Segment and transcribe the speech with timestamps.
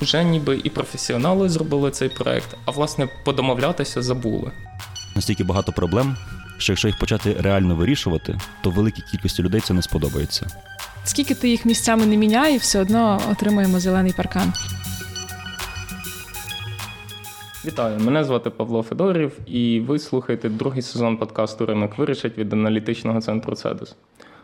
[0.00, 4.50] вже ніби і професіонали зробили цей проект, а власне подомовлятися забули.
[5.16, 6.16] Настільки багато проблем,
[6.58, 10.46] що якщо їх почати реально вирішувати, то великій кількості людей це не сподобається.
[11.04, 14.52] Скільки ти їх місцями не міняє, все одно отримуємо зелений паркан.
[17.64, 23.20] Вітаю, мене звати Павло Федорів, і ви слухаєте другий сезон подкасту Ринок вирішить від аналітичного
[23.20, 23.94] центру Цедус.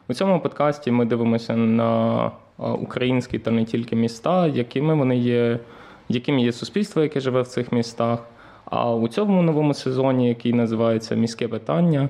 [0.09, 5.61] У цьому подкасті ми дивимося на українські та не тільки міста, якими вони є,
[6.09, 8.25] яким є суспільство, яке живе в цих містах.
[8.65, 12.09] А у цьому новому сезоні, який називається Міське питання,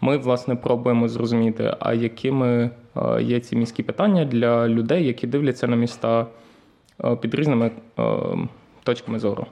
[0.00, 2.70] ми власне пробуємо зрозуміти, а якими
[3.20, 6.26] є ці міські питання для людей, які дивляться на міста
[7.20, 7.70] під різними
[8.82, 9.46] точками зору.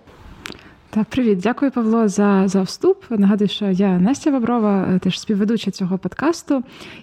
[0.95, 3.05] Так, привіт, дякую, Павло, за за вступ.
[3.11, 6.63] Нагадую, що я Настя Боброва, е, теж співведуча цього подкасту.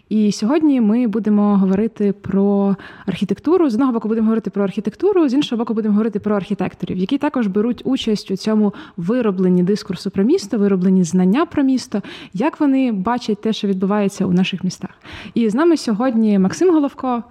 [0.10, 2.76] І сьогодні ми будемо говорити про
[3.06, 3.70] архітектуру.
[3.70, 7.18] З одного боку будемо говорити про архітектуру, з іншого боку, будемо говорити про архітекторів, які
[7.18, 12.02] також беруть участь у цьому виробленні дискурсу про місто, виробленні знання про місто,
[12.34, 14.92] як вони бачать те, що відбувається у наших містах.
[15.34, 17.24] І з нами сьогодні Максим Головко.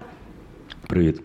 [0.89, 1.23] Привіт.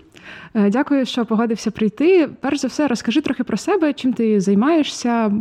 [0.54, 2.30] Е, дякую, що погодився прийти.
[2.42, 5.32] Перш за все, розкажи трохи про себе, чим ти займаєшся.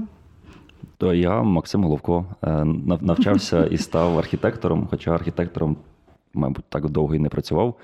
[0.98, 2.64] То я Максим Головко е,
[3.00, 5.76] навчався і став архітектором, хоча архітектором,
[6.34, 7.74] мабуть, так довго і не працював.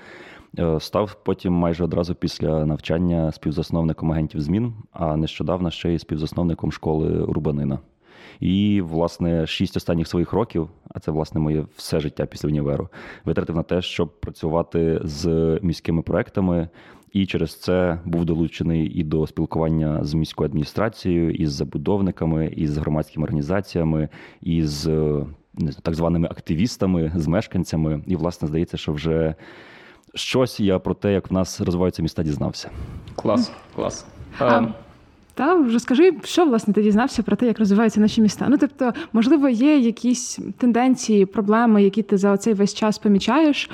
[0.59, 6.71] Е, став потім майже одразу після навчання співзасновником агентів змін, а нещодавно ще й співзасновником
[6.71, 7.79] школи Урбанина.
[8.39, 12.89] І, власне, шість останніх своїх років, а це власне моє все життя після універу,
[13.25, 15.27] витратив на те, щоб працювати з
[15.61, 16.69] міськими проектами.
[17.13, 23.23] І через це був долучений і до спілкування з міською адміністрацією, із забудовниками, із громадськими
[23.23, 24.09] організаціями,
[24.41, 24.87] із
[25.59, 28.01] не знаю, так званими активістами, з мешканцями.
[28.07, 29.35] І, власне, здається, що вже
[30.15, 32.69] щось я про те, як в нас розвиваються міста, дізнався.
[33.15, 34.05] Клас, клас.
[34.39, 34.73] А, ем,
[35.39, 38.47] та розкажи, що власне ти дізнався про те, як розвиваються наші міста.
[38.49, 43.69] Ну тобто, можливо, є якісь тенденції, проблеми, які ти за цей весь час помічаєш.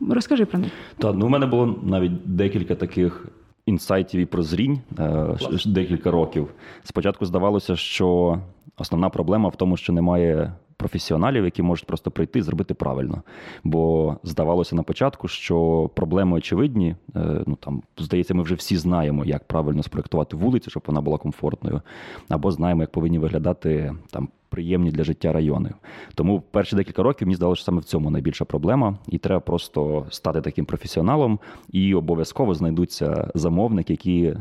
[0.00, 0.72] Розкажи про них.
[0.98, 3.28] Та ну в мене було навіть декілька таких
[3.66, 5.36] інсайтів і прозрінь е,
[5.66, 6.48] декілька років.
[6.84, 8.38] Спочатку здавалося, що
[8.76, 13.22] основна проблема в тому, що немає професіоналів, які можуть просто прийти і зробити правильно.
[13.64, 16.96] Бо здавалося на початку, що проблеми очевидні.
[17.16, 21.18] Е, ну там здається, ми вже всі знаємо, як правильно спроектувати вулицю, щоб вона була
[21.18, 21.82] комфортною,
[22.28, 24.28] або знаємо, як повинні виглядати там.
[24.50, 25.70] Приємні для життя райони.
[26.14, 30.06] Тому перші декілька років мені здалося, що саме в цьому найбільша проблема, і треба просто
[30.10, 31.38] стати таким професіоналом,
[31.72, 34.34] і обов'язково знайдуться замовники, які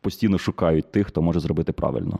[0.00, 2.18] постійно шукають тих, хто може зробити правильно.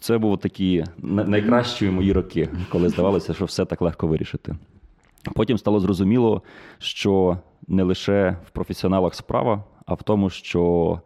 [0.00, 4.56] Це були такі найкращі мої роки, коли здавалося, що все так легко вирішити.
[5.34, 6.42] Потім стало зрозуміло,
[6.78, 11.00] що не лише в професіоналах справа, а в тому, що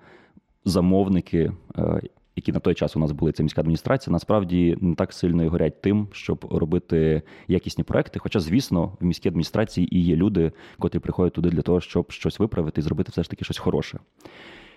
[0.65, 2.01] замовники, е,
[2.37, 5.49] які на той час у нас були, це міська адміністрація, насправді не так сильно і
[5.49, 8.19] горять тим, щоб робити якісні проекти.
[8.19, 12.39] Хоча, звісно, в міській адміністрації і є люди, котрі приходять туди для того, щоб щось
[12.39, 13.99] виправити і зробити все ж таки щось хороше.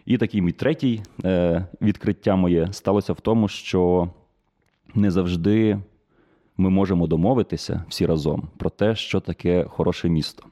[0.06, 4.10] І такий мій третій е, відкриття моє сталося в тому, що
[4.96, 5.80] не завжди
[6.58, 10.44] ми можемо домовитися всі разом про те, що таке хороше місто.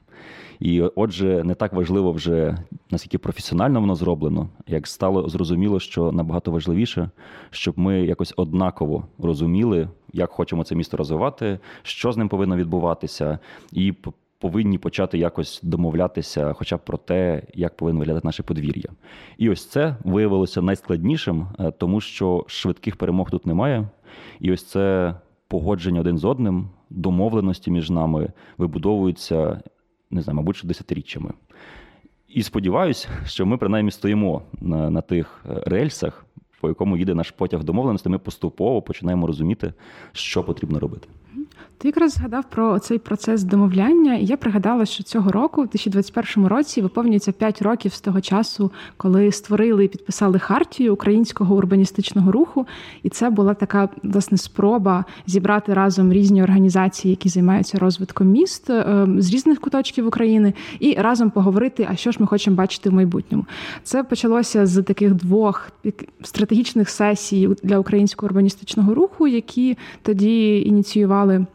[0.60, 2.58] І отже, не так важливо вже
[2.90, 7.10] наскільки професіонально воно зроблено, як стало зрозуміло, що набагато важливіше,
[7.50, 13.38] щоб ми якось однаково розуміли, як хочемо це місто розвивати, що з ним повинно відбуватися,
[13.72, 13.92] і
[14.42, 18.90] повинні почати якось домовлятися, хоча б про те, як повинно виглядати наше подвір'я.
[19.38, 23.88] І ось це виявилося найскладнішим, е, тому що швидких перемог тут немає.
[24.40, 25.14] І ось це
[25.48, 29.60] погодження один з одним, домовленості між нами вибудовуються,
[30.10, 31.30] не знаю, мабуть, десятиріччями.
[32.28, 36.26] І сподіваюся, що ми принаймні стоїмо на, на тих е, рельсах,
[36.60, 39.74] по якому їде наш потяг домовленості, ми поступово починаємо розуміти,
[40.12, 41.08] що потрібно робити.
[41.82, 46.46] Ти якраз згадав про цей процес домовляння, і я пригадала, що цього року, в 2021
[46.46, 52.66] році, виповнюється 5 років з того часу, коли створили і підписали хартію українського урбаністичного руху.
[53.02, 59.06] І це була така власне спроба зібрати разом різні організації, які займаються розвитком міст е,
[59.18, 63.46] з різних куточків України, і разом поговорити, а що ж ми хочемо бачити в майбутньому.
[63.82, 65.70] Це почалося з таких двох
[66.22, 71.46] стратегічних сесій для українського урбаністичного руху, які тоді ініціювали.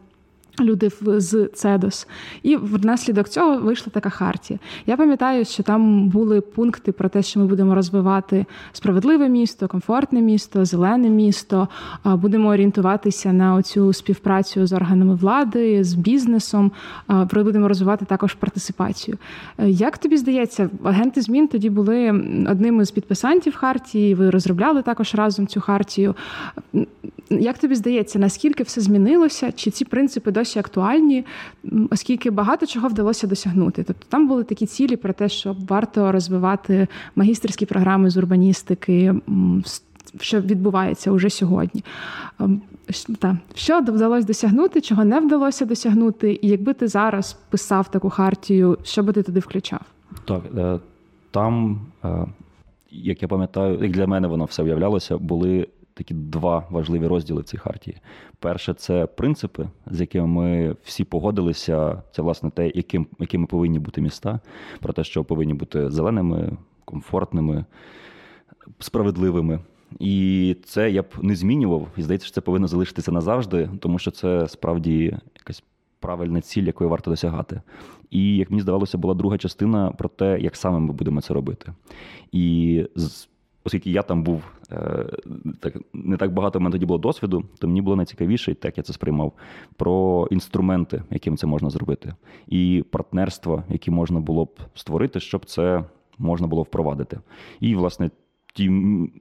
[0.60, 2.06] Люди з Цедос.
[2.42, 4.58] І внаслідок цього вийшла така хартія.
[4.86, 10.20] Я пам'ятаю, що там були пункти про те, що ми будемо розвивати справедливе місто, комфортне
[10.20, 11.68] місто, зелене місто.
[12.04, 16.72] Будемо орієнтуватися на оцю співпрацю з органами влади, з бізнесом.
[17.32, 19.18] Будемо розвивати також партисипацію.
[19.58, 22.10] Як тобі здається, агенти змін тоді були
[22.50, 24.14] одним із підписантів хартії.
[24.14, 26.14] Ви розробляли також разом цю хартію.
[27.30, 29.52] Як тобі здається, наскільки все змінилося?
[29.52, 30.47] Чи ці принципи досі?
[30.48, 31.24] Досі актуальні,
[31.90, 33.84] оскільки багато чого вдалося досягнути.
[33.84, 39.14] Тобто там були такі цілі про те, що варто розвивати магістерські програми з урбаністики,
[40.20, 41.84] що відбувається уже сьогодні.
[42.40, 42.60] Ем,
[43.54, 49.02] що вдалося досягнути, чого не вдалося досягнути, і якби ти зараз писав таку хартію, що
[49.02, 49.80] би ти туди включав?
[50.24, 50.78] Так, е,
[51.30, 52.26] там, е,
[52.90, 55.66] як я пам'ятаю, як для мене воно все уявлялося, були
[55.98, 57.96] такі два важливі розділи в цій хартії.
[58.38, 62.02] Перше, це принципи, з якими ми всі погодилися.
[62.12, 64.40] Це власне те, яким якими повинні бути міста,
[64.80, 67.64] про те, що повинні бути зеленими, комфортними,
[68.78, 69.60] справедливими.
[69.98, 71.88] І це я б не змінював.
[71.96, 75.62] І здається, що це повинно залишитися назавжди, тому що це справді якась
[76.00, 77.62] правильна ціль, якої варто досягати.
[78.10, 81.72] І як мені здавалося, була друга частина про те, як саме ми будемо це робити.
[82.32, 82.86] І
[83.64, 85.06] оскільки я там був е,
[85.60, 88.78] так не так багато в мене тоді було досвіду, то мені було найцікавіше, і так
[88.78, 89.32] я це сприймав,
[89.76, 92.14] про інструменти, яким це можна зробити,
[92.48, 95.84] і партнерства, які можна було б створити, щоб це
[96.18, 97.20] можна було впровадити.
[97.60, 98.10] І, власне,
[98.54, 98.64] ті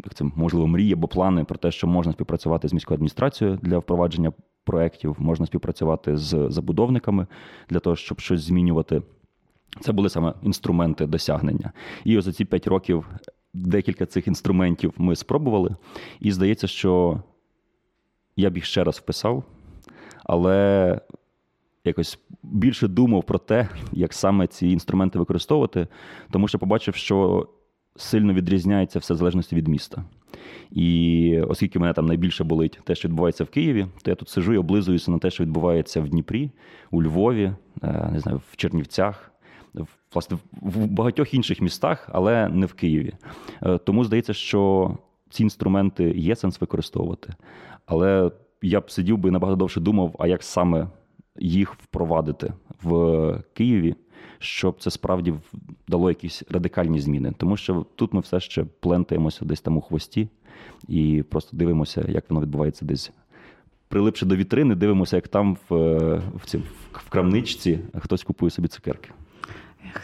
[0.04, 3.78] як це можливо мрії або плани про те, що можна співпрацювати з міською адміністрацією для
[3.78, 4.31] впровадження
[4.63, 7.28] проєктів, можна співпрацювати з забудовниками
[7.69, 9.01] для того, щоб щось змінювати.
[9.81, 11.72] Це були саме інструменти досягнення.
[12.04, 13.10] І ось за ці п'ять років
[13.65, 15.75] декілька цих інструментів ми спробували,
[16.19, 17.21] і здається, що
[18.36, 19.44] я б їх ще раз вписав,
[20.24, 21.00] але
[21.83, 25.88] якось більше думав про те, як саме ці інструменти використовувати,
[26.31, 27.48] тому що побачив, що
[27.95, 30.04] сильно відрізняється все в залежності від міста.
[30.71, 34.54] І оскільки мене там найбільше болить те, що відбувається в Києві, то я тут сижу
[34.54, 36.51] і облизуюся на те, що відбувається в Дніпрі,
[36.92, 39.31] у Львові, е, не знаю, в Чернівцях
[40.13, 43.13] власне в багатьох інших містах, але не в Києві.
[43.63, 44.91] Е, тому здається, що
[45.29, 47.33] ці інструменти є сенс використовувати.
[47.85, 48.31] Але
[48.62, 50.88] я б сидів би набагато довше думав, а як саме
[51.39, 52.53] їх впровадити
[52.83, 53.95] в Києві,
[54.39, 55.33] щоб це справді
[55.88, 57.33] дало якісь радикальні зміни.
[57.38, 60.30] Тому що тут ми все ще плентаємося десь там у хвості
[60.88, 63.12] і просто дивимося, як воно відбувається десь.
[63.88, 65.75] Прилипши до вітрини, дивимося, як там в
[66.35, 66.57] в, ці,
[66.91, 69.09] в крамничці хтось купує собі цукерки.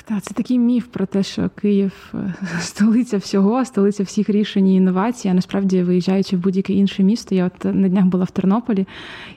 [0.05, 4.75] Так, це такий міф про те, що Київ е, столиця всього, столиця всіх рішень і
[4.75, 5.29] інновацій.
[5.29, 8.87] А насправді, виїжджаючи в будь-яке інше місто, я от на днях була в Тернополі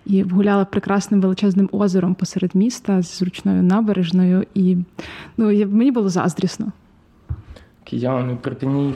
[0.07, 4.77] і гуляла прекрасним величезним озером посеред міста з зручною набережною, і
[5.37, 6.73] ну мені було заздрісно.
[7.85, 8.95] Кияни, припиніть,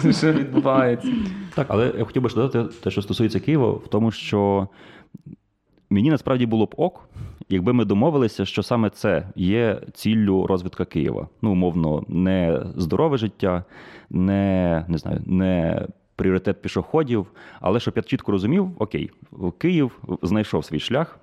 [0.18, 1.08] що відбувається.
[1.54, 4.68] Так, але я хотів би додати те, що стосується Києва, в тому, що
[5.94, 7.08] мені насправді було б ок,
[7.48, 11.28] якби ми домовилися, що саме це є ціллю розвитку Києва.
[11.42, 13.64] Ну, умовно, не здорове життя,
[14.10, 15.86] не не знаю, не
[16.16, 17.26] пріоритет пішоходів,
[17.60, 19.10] але щоб я чітко розумів, окей,
[19.58, 21.18] Київ знайшов свій шлях,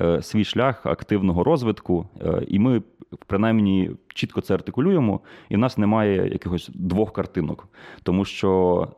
[0.00, 2.82] е, свій шлях активного розвитку, е, і ми
[3.26, 7.68] принаймні чітко це артикулюємо, і в нас немає якихось двох картинок,
[8.02, 8.88] тому що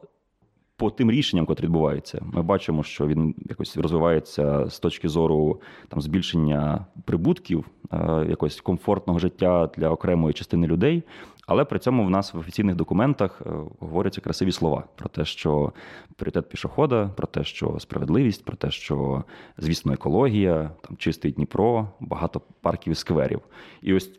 [0.82, 6.00] по тим рішенням, котрі відбуваються, ми бачимо, що він якось розвивається з точки зору там
[6.00, 11.02] збільшення прибутків, е, якогось комфортного життя для окремої частини людей.
[11.46, 13.50] Але при цьому в нас в офіційних документах е,
[13.81, 15.73] говоряться красиві слова про те, що
[16.17, 19.25] пріоритет пішохода, про те, що справедливість, про те, що,
[19.59, 23.40] звісно, екологія, там чистий Дніпро, багато парків і скверів.
[23.83, 24.11] І ось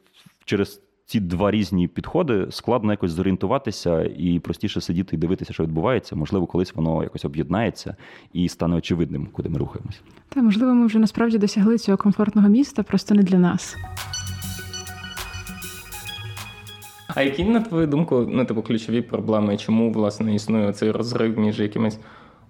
[0.46, 6.16] через ці два різні підходи складно якось зорієнтуватися і простіше сидіти і дивитися, що відбувається.
[6.16, 7.96] Можливо, колись воно якось об'єднається
[8.34, 10.02] і стане очевидним, куди ми рухаємось.
[10.30, 13.78] Та можливо, ми вже насправді досягли цього комфортного міста, просто не для нас.
[17.16, 19.58] А які, на твою думку, ну, типу, ключові проблеми?
[19.58, 22.00] Чому власне існує цей розрив між якимись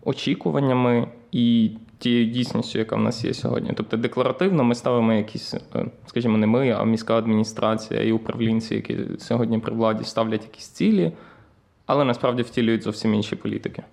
[0.01, 3.71] очікуваннями і тією дійсністю, яка в нас є сьогодні.
[3.75, 8.97] Тобто декларативно ми ставимо якісь, е, скажімо, не ми, а міська адміністрація і управлінці, які
[9.17, 11.11] сьогодні при владі ставлять якісь цілі,
[11.85, 13.83] але насправді втілюють зовсім інші політики.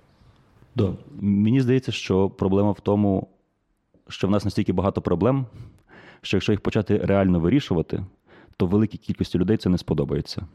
[0.77, 0.93] Да.
[1.21, 3.29] Мені здається, що проблема в тому,
[4.09, 5.47] що в нас настільки багато проблем,
[6.23, 8.05] що якщо їх почати реально вирішувати,
[8.57, 10.47] то великій кількості людей це не сподобається.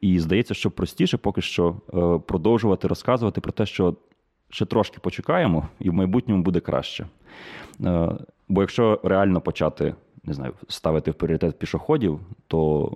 [0.00, 3.96] І здається, що простіше поки що е, продовжувати розказувати про те, що
[4.50, 7.06] ще трошки почекаємо, і в майбутньому буде краще.
[8.48, 9.94] Бо якщо реально почати
[10.26, 12.92] не знаю, ставити в пріоритет пішоходів, то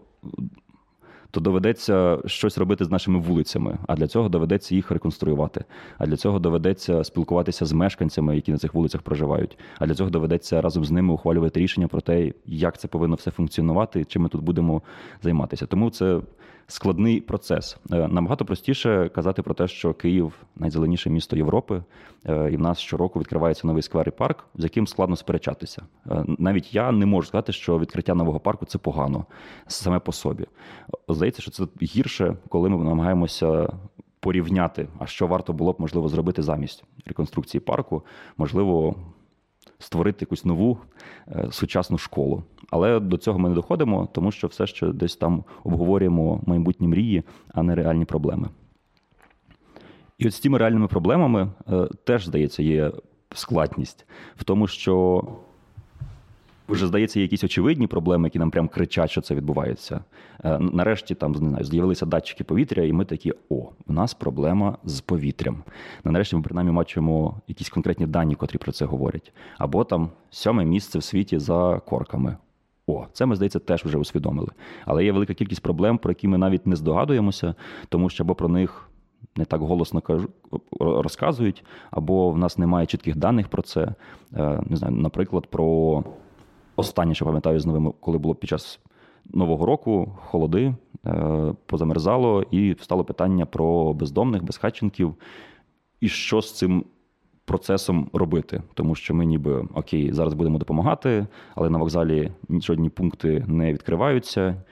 [1.31, 3.79] то доведеться щось робити з нашими вулицями.
[3.87, 5.65] А для цього доведеться їх реконструювати.
[5.99, 9.59] А для цього доведеться спілкуватися з мешканцями, які на цих вулицях проживають.
[9.79, 13.31] А для цього доведеться разом з ними ухвалювати рішення про те, як це повинно все
[13.31, 14.83] функціонувати, чим ми тут будемо
[15.23, 15.67] займатися.
[15.67, 16.21] Тому це
[16.69, 17.77] складний процес.
[17.93, 21.83] Е, набагато простіше казати про те, що Київ найзеленіше місто Європи,
[22.25, 25.83] е, і в нас щороку відкривається новий сквер і парк, з яким складно сперечатися.
[26.11, 29.27] Е, навіть я не можу сказати, що відкриття нового парку це погано
[29.67, 30.47] саме по собі.
[31.09, 33.73] Здається, що це гірше, коли ми намагаємося.
[34.21, 38.03] Порівняти, а що варто було б можливо зробити замість реконструкції парку,
[38.37, 38.95] можливо,
[39.79, 40.79] створити якусь нову
[41.51, 42.43] сучасну школу.
[42.71, 47.23] Але до цього ми не доходимо, тому що все ще десь там обговорюємо майбутні мрії,
[47.55, 48.49] а не реальні проблеми.
[50.19, 52.93] І от з тими реальними проблемами е, теж, здається, є
[53.35, 54.07] складність
[54.37, 55.23] в тому, що
[56.69, 60.01] вже здається, якісь очевидні проблеми, які нам прям кричать, що це відбувається.
[60.45, 64.79] Е, нарешті там не знаю, з'явилися датчики повітря, і ми такі: о, в нас проблема
[64.85, 65.63] з повітрям.
[66.05, 69.33] Нарешті ми принаймні бачимо якісь конкретні дані, котрі про це говорять.
[69.59, 72.37] Або там сьоме місце в світі за корками.
[72.87, 74.49] О, це ми здається теж вже усвідомили.
[74.85, 77.55] Але є велика кількість проблем, про які ми навіть не здогадуємося,
[77.89, 78.89] тому що або про них
[79.37, 80.03] не так голосно
[80.81, 83.95] розказують, або в нас немає чітких даних про це.
[84.35, 86.05] Е, не знаю, наприклад, про
[86.79, 88.81] останнє, що пам'ятаю з новими, коли було під час
[89.31, 90.75] нового року холоди,
[91.07, 95.15] е, позамерзало, і стало питання про бездомних, безхатченків.
[96.01, 96.85] І що з цим
[97.49, 103.45] процесом робити, тому що ми ніби окей, зараз будемо допомагати, але на вокзалі жодні пункти
[103.49, 104.63] не відкриваються,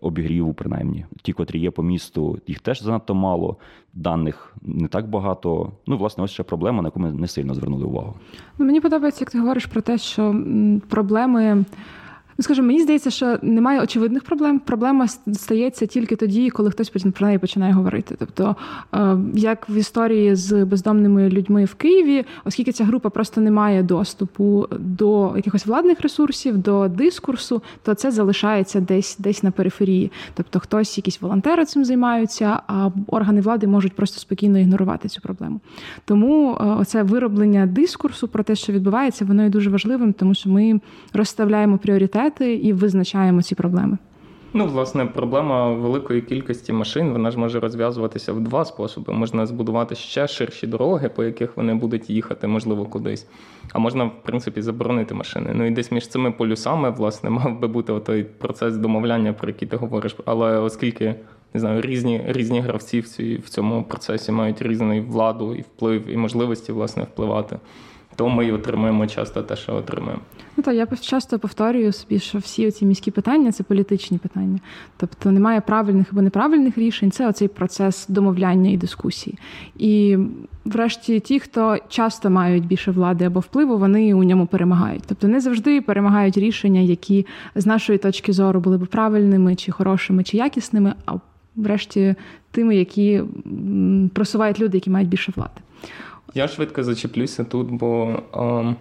[0.00, 1.06] обігріву, принаймні.
[1.22, 3.56] Ті, котрі є по місту, їх теж занадто мало,
[3.94, 5.72] даних не так багато.
[5.86, 8.14] Ну, власне, ось ще проблема, на яку ми не сильно звернули увагу.
[8.58, 10.44] Ну, Мені подобається, як ти говориш про те, що
[10.88, 11.64] проблеми.
[12.38, 14.58] Ну, скажімо, мені здається, що немає очевидних проблем.
[14.58, 18.14] Проблема стається тільки тоді, коли хтось про неї починає говорити.
[18.18, 18.56] Тобто,
[18.94, 23.82] е, як в історії з бездомними людьми в Києві, оскільки ця група просто не має
[23.82, 30.12] доступу до якихось владних ресурсів, до дискурсу, то це залишається десь десь на периферії.
[30.34, 35.60] Тобто, хтось, якісь волонтери цим займаються, а органи влади можуть просто спокійно ігнорувати цю проблему.
[36.04, 40.50] Тому е, оце вироблення дискурсу про те, що відбувається, воно є дуже важливим, тому що
[40.50, 40.80] ми
[41.12, 43.98] розставляємо пріоритет пріоритети і визначаємо ці проблеми.
[44.54, 49.12] Ну, власне, проблема великої кількості машин вона ж може розв'язуватися в два способи.
[49.12, 53.26] Можна збудувати ще ширші дороги, по яких вони будуть їхати, можливо, кудись.
[53.72, 55.50] А можна, в принципі, заборонити машини.
[55.54, 59.68] Ну і десь між цими полюсами, власне, мав би бути той процес домовляння, про який
[59.68, 60.16] ти говориш.
[60.24, 61.14] Але оскільки
[61.54, 63.00] не знаю, різні різні гравці
[63.44, 67.58] в цьому процесі мають різну владу і вплив, і можливості власне впливати
[68.16, 70.20] то ми й отримуємо часто те, що отримуємо.
[70.56, 74.58] Ну так, я часто повторюю собі, що всі ці міські питання це політичні питання.
[74.96, 79.38] Тобто немає правильних або неправильних рішень, це оцей процес домовляння і дискусії.
[79.78, 80.18] І
[80.64, 85.02] врешті ті, хто часто мають більше влади або впливу, вони у ньому перемагають.
[85.06, 90.24] Тобто не завжди перемагають рішення, які з нашої точки зору були б правильними, чи хорошими,
[90.24, 91.14] чи якісними, а
[91.56, 92.14] врешті
[92.50, 93.22] тими, які
[94.14, 95.60] просувають люди, які мають більше влади.
[96.36, 98.74] Я швидко зачеплюся тут, бо а,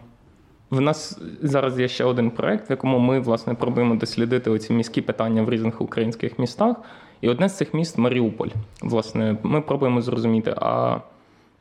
[0.70, 5.02] в нас зараз є ще один проект, в якому ми власне пробуємо дослідити оці міські
[5.02, 6.78] питання в різних українських містах.
[7.22, 8.48] І одне з цих міст Маріуполь.
[8.82, 10.98] Власне, ми пробуємо зрозуміти, а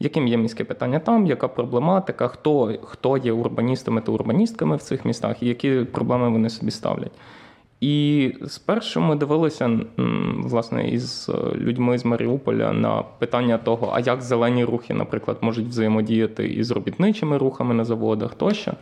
[0.01, 5.05] яким є міське питання там, яка проблематика, хто хто є урбаністами та урбаністками в цих
[5.05, 7.13] містах, і які проблеми вони собі ставлять.
[7.85, 9.81] І спершу ми дивилися
[10.39, 15.67] власне із е, людьми з Маріуполя на питання того, а як зелені рухи, наприклад, можуть
[15.67, 18.73] взаємодіяти із робітничими рухами на заводах тощо.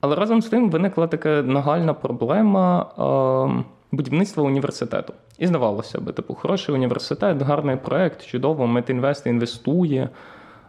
[0.00, 2.86] Але разом з тим виникла така нагальна проблема
[3.58, 5.12] е, будівництва університету.
[5.38, 10.08] І здавалося би, типу, хороший університет, гарний проект, чудово, Метінвест інвестує.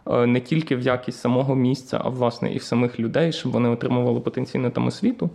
[0.06, 3.68] Е, не тільки в якість самого місця, а власне і в самих людей, щоб вони
[3.68, 5.30] отримували потенційну там освіту.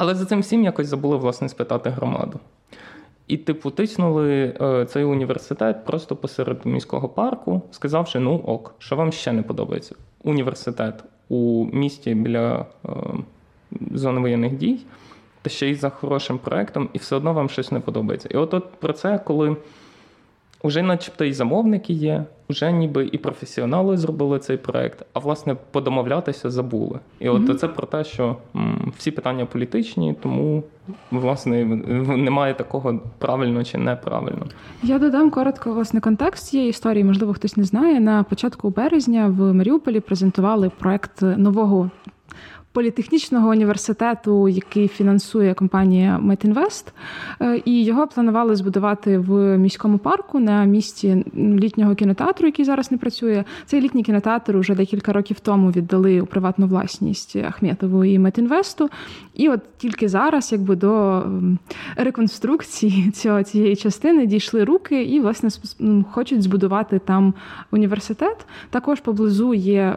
[0.00, 2.40] Але за цим всім якось забули власне спитати громаду.
[3.26, 9.12] І, типу, тиснули е, цей університет просто посеред міського парку, сказавши: ну ок, що вам
[9.12, 9.94] ще не подобається?
[10.24, 12.90] Університет у місті біля е,
[13.94, 14.80] зони воєнних дій,
[15.42, 18.28] та ще й за хорошим проектом, і все одно вам щось не подобається.
[18.32, 19.56] І от, от про це, коли
[20.62, 26.50] Уже, начебто, і замовники є, вже ніби і професіонали зробили цей проект, а власне подомовлятися
[26.50, 26.98] забули.
[27.18, 27.54] І от mm-hmm.
[27.54, 30.62] це про те, що м, всі питання політичні, тому
[31.10, 31.64] власне
[32.16, 34.46] немає такого правильно чи неправильно.
[34.82, 37.04] Я додам коротко власне контекст цієї історії.
[37.04, 38.00] Можливо, хтось не знає.
[38.00, 41.90] На початку березня в Маріуполі презентували проект нового
[42.72, 46.92] політехнічного університету, який фінансує компанія Метінвест,
[47.64, 53.44] і його планували збудувати в міському парку на місці літнього кінотеатру, який зараз не працює.
[53.66, 58.90] Цей літній кінотеатр уже декілька років тому віддали у приватну власність Ахметову і Метінвесту.
[59.34, 61.22] І от тільки зараз, якби до
[61.96, 65.48] реконструкції цього цієї частини дійшли руки, і власне
[66.12, 67.34] хочуть збудувати там
[67.70, 68.46] університет.
[68.70, 69.96] Також поблизу є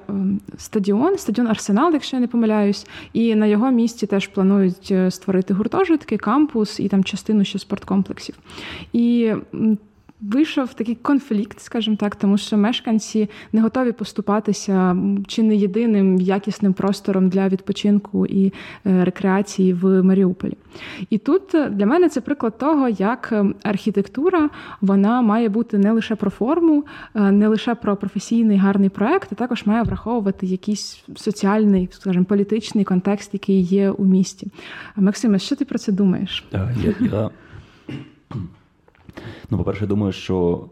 [0.58, 5.12] стадіон, стадіон Арсенал, якщо я не помиляю помиляюсь, і на його місці теж планують е,
[5.12, 8.36] створити гуртожитки, кампус і там частину ще спорткомплексів.
[8.94, 9.34] І
[10.32, 16.74] Вийшов такий конфлікт, скажімо так, тому що мешканці не готові поступатися чи не єдиним якісним
[16.74, 18.54] простором для відпочинку і
[18.86, 20.54] е, рекреації в Маріуполі.
[21.10, 24.50] І тут е, для мене це приклад того, як е, архітектура
[24.82, 29.66] вона має бути не лише про форму, не лише про професійний гарний проект, а також
[29.66, 34.48] має враховувати якийсь соціальний, скажімо, політичний контекст, який є у місті.
[34.96, 36.46] Максиме, що ти про це думаєш?
[36.52, 37.30] Я, я...
[39.50, 40.66] Ну, по-перше, думаю, що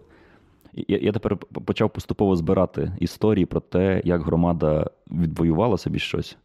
[0.73, 6.37] я я тепер почав поступово збирати історії про те, як громада відвоювала собі щось.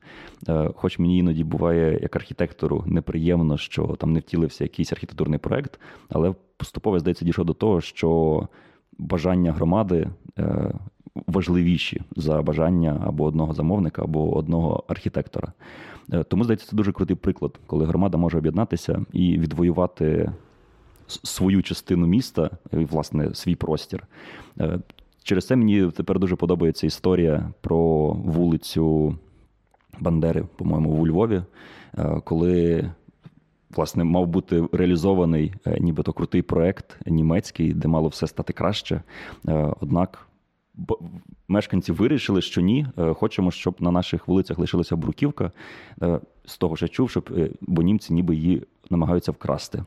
[0.49, 5.81] Е, хоч мені іноді буває як архітектору неприємно, що там не втілився якийсь архітектурний проект,
[6.09, 8.43] але поступово, здається, дійшов до того, що
[8.99, 10.73] бажання громади е,
[11.27, 15.53] важливіші за бажання або одного замовника, або одного архітектора.
[16.13, 20.33] Е, тому здається, це дуже крутий приклад, коли громада може об'єднатися і відвоювати
[21.07, 24.07] свою частину міста і, власне, свій простір.
[24.61, 24.79] Е,
[25.23, 29.19] через це мені тепер дуже подобається історія про вулицю
[30.01, 31.43] Бандери, по-моєму, у Львові,
[31.99, 32.91] е, коли.
[33.77, 39.03] Власне, мав бути реалізований е, нібито крутий проект німецький, де мало все стати краще.
[39.81, 40.29] Однак
[41.49, 45.53] мешканці вирішили, що ні, хочемо, щоб на наших вулицях лишилася бруківка.
[46.45, 49.83] З того, що чув, щоб бо німці ніби її намагаються вкрасти.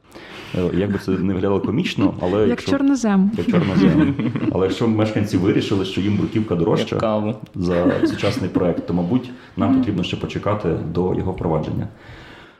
[0.56, 3.32] Е, як би це не виглядало комічно, але як якщо, чорнозем.
[3.38, 4.16] Як чорнозем.
[4.52, 10.04] Але якщо мешканці вирішили, що їм бруківка дорожча за сучасний проект, то мабуть нам потрібно
[10.04, 11.88] ще почекати до його впровадження.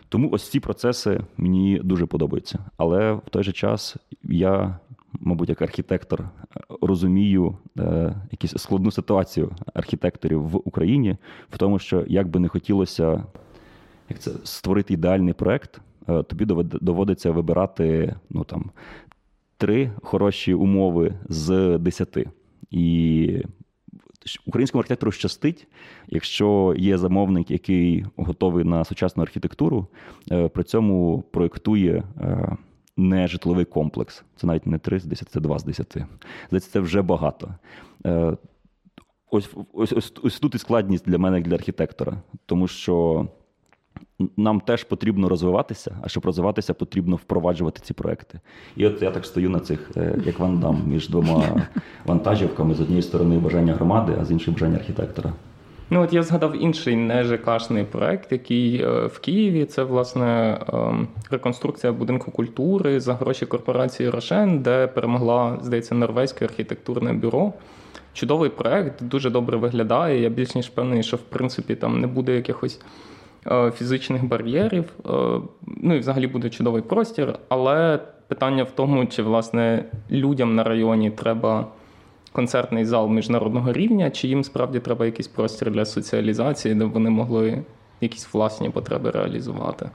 [0.10, 2.60] Тому ось ці процеси мені дуже подобаються.
[2.78, 4.80] Але в той же час я,
[5.20, 6.30] мабуть, як архітектор,
[6.82, 11.18] розумію е, якусь складну ситуацію архітекторів в Україні,
[11.52, 13.24] в тому, що як би не хотілося
[14.10, 15.82] як це створити ідеальний проект,
[16.28, 16.46] тобі
[16.82, 18.72] доводиться вибирати ну, там,
[19.58, 22.30] три хороші умови з десяти.
[22.72, 23.44] І
[24.46, 25.68] українському архітектору щастить,
[26.08, 29.88] якщо є замовник, який готовий на сучасну архітектуру,
[30.32, 32.04] е, при цьому проєктує.
[32.22, 32.58] Е,
[32.98, 34.24] не житловий комплекс.
[34.36, 35.98] Це навіть не 3 з 10, це 2 з 10.
[36.48, 37.56] Здається, це вже багато.
[39.32, 43.28] Ось ось, ось, ось тут і складність для мене як для архітектора, тому що
[44.38, 48.40] нам теж потрібно розвиватися, а щоб розвиватися, потрібно впроваджувати ці проекти.
[48.76, 51.68] І от я так стою на цих, е, як вандам, між двома
[52.06, 55.34] вантажівками: з однієї сторони бажання громади, а з іншої бажання архітектора.
[55.92, 61.08] Ну от я згадав інший не ЖКшний проект, який е, в Києві це власне ем,
[61.32, 67.54] реконструкція будинку культури за гроші корпорації Рошен, де перемогла, здається, норвезьке архітектурне бюро.
[68.14, 70.22] Чудовий проект, дуже добре виглядає.
[70.22, 72.82] Я більш ніж впевнений, що в принципі там не буде якихось.
[73.48, 74.94] Е, фізичних бар'єрів.
[75.06, 75.10] Е,
[75.68, 77.40] ну і взагалі буде чудовий простір.
[77.50, 81.68] Але питання в тому, чи власне людям на районі треба
[82.32, 87.64] концертний зал міжнародного рівня, чи їм справді треба якийсь простір для соціалізації, де вони могли
[88.02, 89.90] якісь власні потреби реалізувати.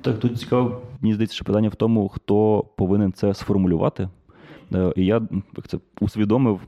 [0.00, 4.08] Так, тут цікаво, мені здається, що питання в тому, хто повинен це сформулювати.
[4.74, 5.22] Е, і я
[5.56, 6.60] як це усвідомив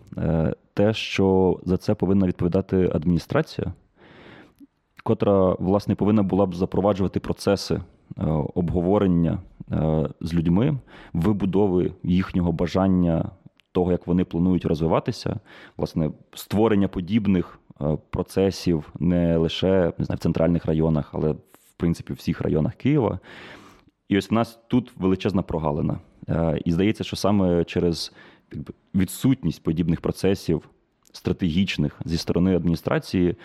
[0.74, 3.72] те, що за це повинна відповідати адміністрація
[5.08, 7.82] котра власне повинна була б запроваджувати процеси е,
[8.54, 9.38] обговорення
[9.72, 10.78] е, з людьми,
[11.12, 13.30] вибудови їхнього бажання
[13.72, 15.40] того, як вони планують розвиватися,
[15.76, 22.12] власне, створення подібних е, процесів не лише не знаю, в центральних районах, але в принципі
[22.12, 23.18] в всіх районах Києва.
[24.08, 25.98] І ось в нас тут величезна прогалина.
[26.64, 28.12] І здається, що саме через
[28.94, 30.62] відсутність подібних процесів
[31.12, 33.36] стратегічних зі сторони адміністрації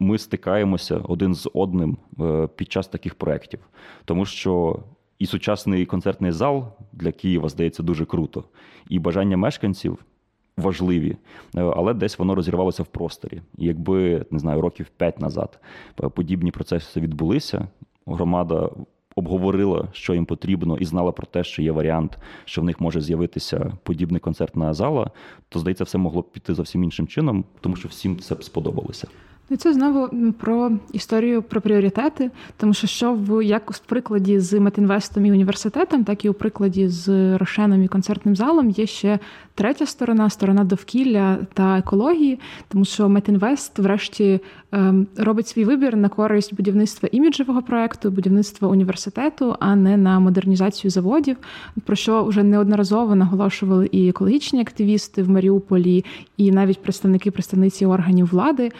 [0.00, 3.60] ми стикаємося один з одним е, під час таких проєктів.
[4.04, 4.78] Тому що
[5.18, 8.44] і сучасний концертний зал для Києва здається дуже круто.
[8.88, 10.04] І бажання мешканців
[10.56, 11.16] важливі,
[11.56, 13.42] е, але десь воно розірвалося в просторі.
[13.58, 15.60] І якби не знаю, років п'ять назад
[16.14, 17.68] подібні процеси відбулися,
[18.06, 18.70] громада.
[19.16, 23.00] Обговорила, що їм потрібно, і знала про те, що є варіант, що в них може
[23.00, 25.10] з'явитися подібний концертна зала,
[25.48, 29.08] то здається, все могло б піти зовсім іншим чином, тому що всім це б сподобалося.
[29.52, 34.60] Ну, це знову про історію про пріоритети, тому що що в як в прикладі з
[34.60, 39.18] Метінвестом і університетом, так і у прикладі з Рошеном і концертним залом є ще
[39.54, 44.40] третя сторона сторона довкілля та екології, тому що Метінвест, врешті,
[44.72, 50.90] ем, робить свій вибір на користь будівництва іміджевого проекту, будівництва університету, а не на модернізацію
[50.90, 51.36] заводів.
[51.84, 56.04] Про що вже неодноразово наголошували і екологічні активісти в Маріуполі,
[56.36, 58.70] і навіть представники представниці органів влади.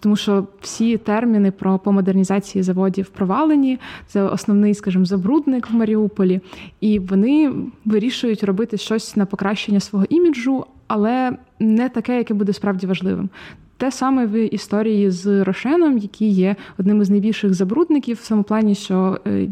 [0.00, 3.78] Тому що всі терміни про по модернізації заводів провалені.
[4.06, 6.40] Це основний, скажімо, забрудник в Маріуполі,
[6.80, 7.52] і вони
[7.84, 13.28] вирішують робити щось на покращення свого іміджу, але не таке, яке буде справді важливим.
[13.82, 18.74] Те саме в історії з Рошеном, який є одним із найбільших забрудників, в тому плані,
[18.74, 19.48] що е,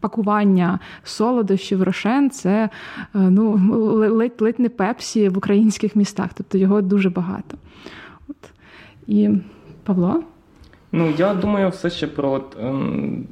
[0.00, 2.68] пакування солодощів Рошен це е,
[3.14, 3.60] ну
[4.08, 7.56] ледь ледь не пепсі в українських містах, тобто його дуже багато.
[8.28, 8.36] От.
[9.06, 9.30] І
[9.84, 10.22] Павло?
[10.92, 13.26] Ну, я думаю, все ще про ем,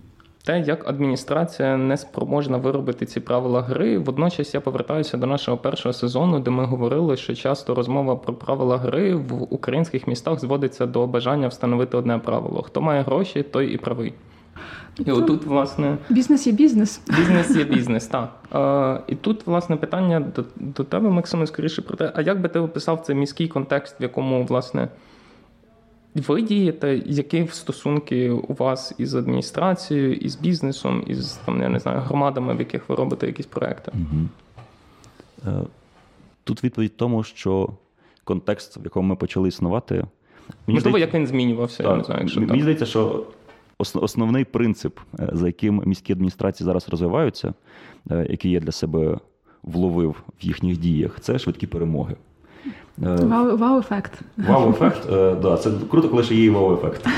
[0.44, 3.98] те, як адміністрація не спроможна виробити ці правила гри.
[3.98, 8.78] Водночас я повертаюся до нашого першого сезону, де ми говорили, що часто розмова про правила
[8.78, 13.76] гри в українських містах зводиться до бажання встановити одне правило: хто має гроші, той і
[13.76, 14.14] правий.
[14.98, 17.00] І отут, власне, бізнес є бізнес.
[17.16, 18.30] Бізнес є бізнес, так.
[18.54, 22.48] Е, І тут, власне, питання до до тебе, Максиме, скоріше про те, а як би
[22.48, 24.88] ти описав цей міський контекст, в якому, власне,
[26.14, 32.00] ви дієте, які стосунки у вас із адміністрацією, із бізнесом, із там, я не знаю,
[32.00, 33.92] громадами, в яких ви робите якісь проекти?
[33.94, 35.66] Угу.
[36.44, 37.68] Тут відповідь в тому, що
[38.24, 39.94] контекст, в якому ми почали існувати.
[39.94, 40.06] Мені
[40.66, 42.20] Можливо, здається, як він змінювався, так, я не знаю.
[42.20, 42.60] якщо Мені так.
[42.60, 43.26] здається, що
[43.78, 47.54] основний принцип, е, за яким міські адміністрації зараз розвиваються,
[48.10, 49.18] е, який я для себе
[49.62, 52.16] вловив в їхніх діях, це швидкі перемоги.
[52.98, 54.12] Вау-ефект.
[54.36, 55.08] Вау-ефект,
[55.42, 57.06] да, це круто, коли ще є вау-ефект.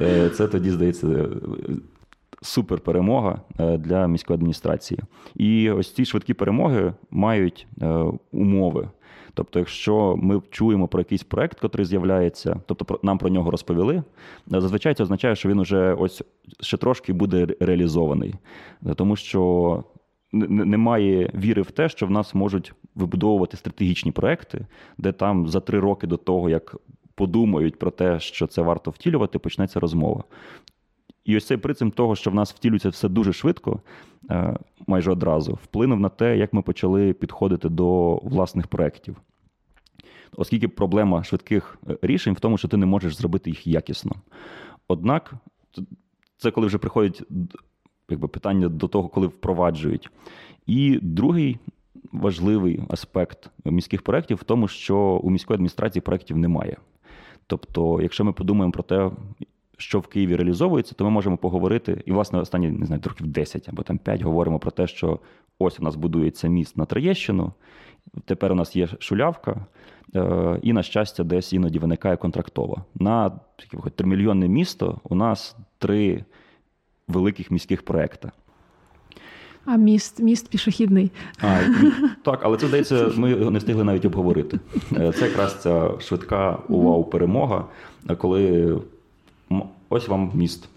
[0.00, 1.28] Е, це тоді здається.
[2.42, 5.00] Супер перемога е, для міської адміністрації.
[5.34, 8.88] І ось ці швидкі перемоги мають е, умови.
[9.34, 14.02] Тобто, якщо ми чуємо про якийсь проект, який з'являється, тобто нам про нього розповіли,
[14.46, 16.22] зазвичай це означає, що він вже ось
[16.60, 18.34] ще трошки буде реалізований.
[18.96, 19.84] Тому що
[20.32, 24.66] немає віри в те, що в нас можуть вибудовувати стратегічні проекти,
[24.98, 26.76] де там за три роки до того, як
[27.14, 30.24] подумають про те, що це варто втілювати, почнеться розмова.
[31.24, 33.80] І ось цей принцип того, що в нас втілюється все дуже швидко,
[34.30, 34.56] е,
[34.86, 39.16] майже одразу, вплинув на те, як ми почали підходити до власних проєктів.
[40.36, 44.12] Оскільки проблема швидких е, рішень в тому, що ти не можеш зробити їх якісно.
[44.88, 45.34] Однак,
[46.36, 47.22] це коли вже приходять
[48.10, 50.10] якби, питання до того, коли впроваджують.
[50.66, 51.58] І другий
[52.12, 56.76] важливий аспект міських проєктів в тому, що у міської адміністрації проєктів немає.
[57.46, 59.10] Тобто, якщо ми подумаємо про те,
[59.76, 63.68] що в Києві реалізовується, то ми можемо поговорити, і, власне, останні не знаю, років 10
[63.68, 65.20] або там 5 говоримо про те, що
[65.58, 67.52] ось у нас будується міст на Троєщину,
[68.24, 69.66] тепер у нас є шулявка,
[70.14, 72.84] е, і, на щастя, десь іноді виникає контрактова.
[72.94, 73.40] На
[73.94, 76.24] тримільйонне місто у нас три
[77.08, 78.32] великих міських проєкта.
[79.70, 81.10] А міст міст пішохідний.
[81.40, 81.60] А,
[82.22, 84.60] Так, але це здається, ми не встигли навіть обговорити.
[84.96, 87.64] Е, це якраз ця швидка увау-перемога,
[88.18, 88.76] коли
[89.88, 90.68] ось вам міст.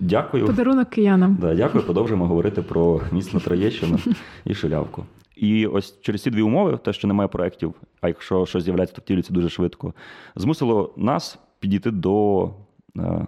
[0.00, 0.46] Дякую.
[0.46, 1.38] Подарунок киянам.
[1.40, 3.98] Да, Дякую, продовжуємо говорити про міст на Троєщину
[4.44, 5.04] і Шилявку.
[5.36, 9.02] І ось через ці дві умови, те, що немає проєктів, а якщо щось з'являється, то
[9.02, 9.94] втілюється дуже швидко,
[10.36, 12.50] змусило нас підійти до
[12.98, 13.26] е,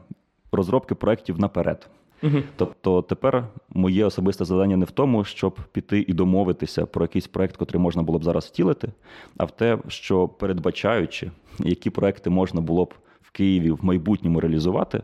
[0.52, 1.88] розробки проєктів наперед.
[2.22, 2.38] Угу.
[2.56, 7.56] Тобто тепер моє особисте завдання не в тому, щоб піти і домовитися про якийсь проект,
[7.60, 8.88] який можна було б зараз втілити,
[9.36, 15.02] а в те, що передбачаючи, які проекти можна було б в Києві в майбутньому реалізувати,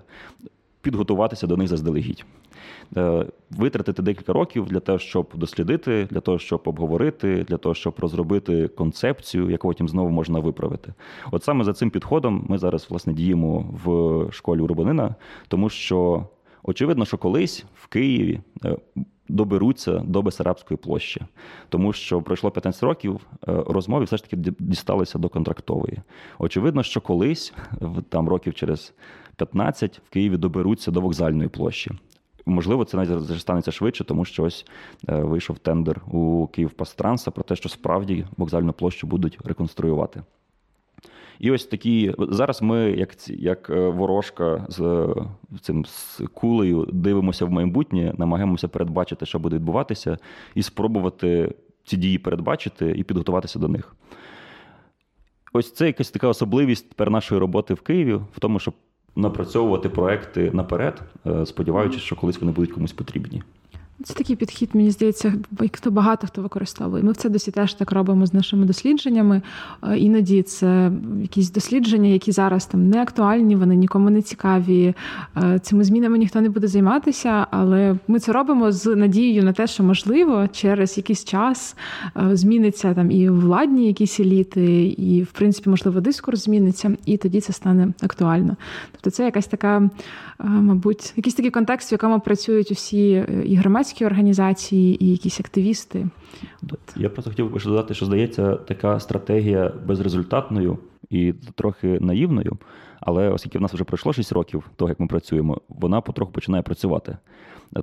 [0.82, 2.24] підготуватися до них заздалегідь.
[2.96, 7.94] Е, витратити декілька років для того, щоб дослідити, для того, щоб обговорити, для того, щоб
[7.98, 10.94] розробити концепцію, яку потім знову можна виправити.
[11.30, 15.14] От саме за цим підходом ми зараз власне діємо в школі урбанина,
[15.48, 16.26] тому що
[16.62, 18.76] Очевидно, що колись в Києві е,
[19.28, 21.20] доберуться до Бесарабської площі,
[21.68, 25.98] тому що пройшло 15 років, е, розмови все ж таки дісталися до контрактової.
[26.38, 27.54] Очевидно, що колись,
[28.08, 28.94] там років через
[29.36, 31.90] 15, в Києві доберуться до вокзальної площі.
[32.46, 34.66] Можливо, це навіть станеться швидше, тому що ось
[35.08, 40.22] вийшов тендер у Київпастранса про те, що справді вокзальну площу будуть реконструювати.
[41.42, 45.06] І ось такі зараз ми, як як ворожка з
[45.60, 50.18] цим з кулею, дивимося в майбутнє, намагаємося передбачити, що буде відбуватися,
[50.54, 53.96] і спробувати ці дії передбачити і підготуватися до них.
[55.52, 58.74] Ось це якась така особливість тепер нашої роботи в Києві в тому, щоб
[59.16, 63.42] напрацьовувати проекти наперед, е, сподіваючись, що колись вони будуть комусь потрібні.
[64.04, 65.32] Це такий підхід, мені здається,
[65.72, 67.02] хто багато хто використовує.
[67.02, 69.42] Ми в це досі теж так робимо з нашими дослідженнями.
[69.82, 74.94] Е, іноді це якісь дослідження, які зараз там не актуальні, вони нікому не цікаві.
[75.36, 79.66] Е, цими змінами ніхто не буде займатися, але ми це робимо з надією на те,
[79.66, 81.76] що можливо через якийсь час
[82.16, 87.40] е, зміниться там і владні якісь еліти, і в принципі, можливо, дискурс зміниться, і тоді
[87.40, 88.56] це стане актуально.
[88.92, 89.90] Тобто, це якась така,
[90.38, 96.06] мабуть, якийсь такий контекст, в якому працюють усі і громадські громадські організації і якісь активісти.
[96.96, 100.78] Я просто хотів би додати, що здається, така стратегія безрезультатною
[101.10, 102.58] і трохи наївною.
[103.00, 106.62] Але оскільки в нас вже пройшло 6 років, того як ми працюємо, вона потроху починає
[106.62, 107.16] працювати.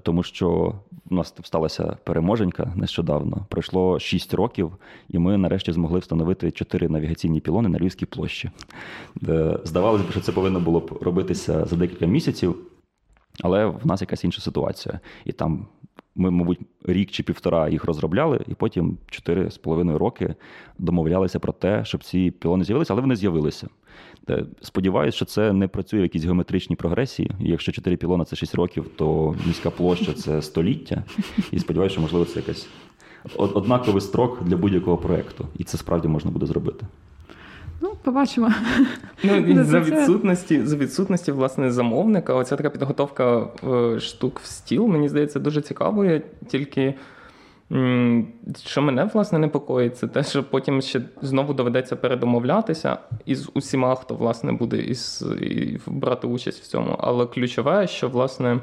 [0.04, 0.74] Тому що
[1.10, 3.46] в нас сталася переможенька нещодавно.
[3.50, 4.72] Пройшло 6 років,
[5.10, 8.52] і ми нарешті змогли встановити 4 навігаційні пілони на Львівській площі.
[9.64, 12.56] Здавалося б, що це повинно було б робитися за декілька місяців,
[13.44, 15.00] але в нас якась інша ситуація.
[15.26, 15.68] І там
[16.16, 20.36] ми, мабуть, рік чи півтора їх розробляли, і потім чотири з половиною роки
[20.78, 23.68] домовлялися про те, щоб ці пілони з'явилися, але вони з'явилися.
[24.30, 27.32] Е, сподіваюсь, що це не працює в якійсь геометричній прогресії.
[27.40, 31.04] Якщо чотири пілона це 6 років, то міська площа це століття.
[31.52, 32.68] І сподіваюся, що можливо це якась
[33.38, 35.48] однаковий строк для будь-якого проєкту.
[35.58, 36.86] І це справді можна буде зробити.
[37.82, 38.52] Ну, побачимо.
[39.24, 45.10] Ну, За відсутності за відсутності власне замовника, оця така підготовка е, штук в стіл, мені
[45.10, 46.22] здається, дуже цікавою.
[46.48, 46.94] Тільки
[48.66, 54.16] що мене власне непокоїть, це те, що потім ще знову доведеться передомовлятися із усіма, хто
[54.16, 56.96] власне буде із, і брати участь в цьому.
[57.00, 58.60] Але ключове, що власне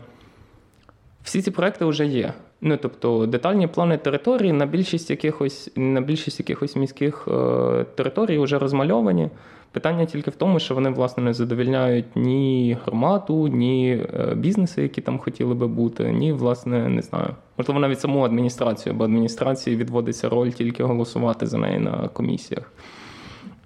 [1.22, 2.32] всі ці проекти вже є.
[2.60, 8.58] Ну, тобто детальні плани території на більшість якихось на більшість якихось міських е, територій вже
[8.58, 9.30] розмальовані.
[9.72, 15.00] Питання тільки в тому, що вони власне не задовільняють ні громаду, ні е, бізнеси, які
[15.00, 17.28] там хотіли би бути, ні, власне, не знаю.
[17.58, 22.72] Можливо, навіть саму адміністрацію, бо адміністрації відводиться роль тільки голосувати за неї на комісіях.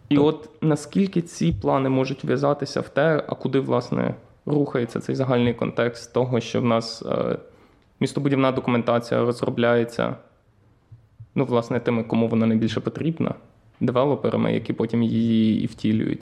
[0.08, 4.14] І от наскільки ці плани можуть в'язатися в те, а куди, власне,
[4.46, 7.36] рухається цей загальний контекст того, що в нас е,
[8.00, 10.16] містобудівна документація розробляється,
[11.34, 13.34] ну, власне, тими, кому вона найбільше потрібна,
[13.80, 16.20] девелоперами, які потім її і втілюють.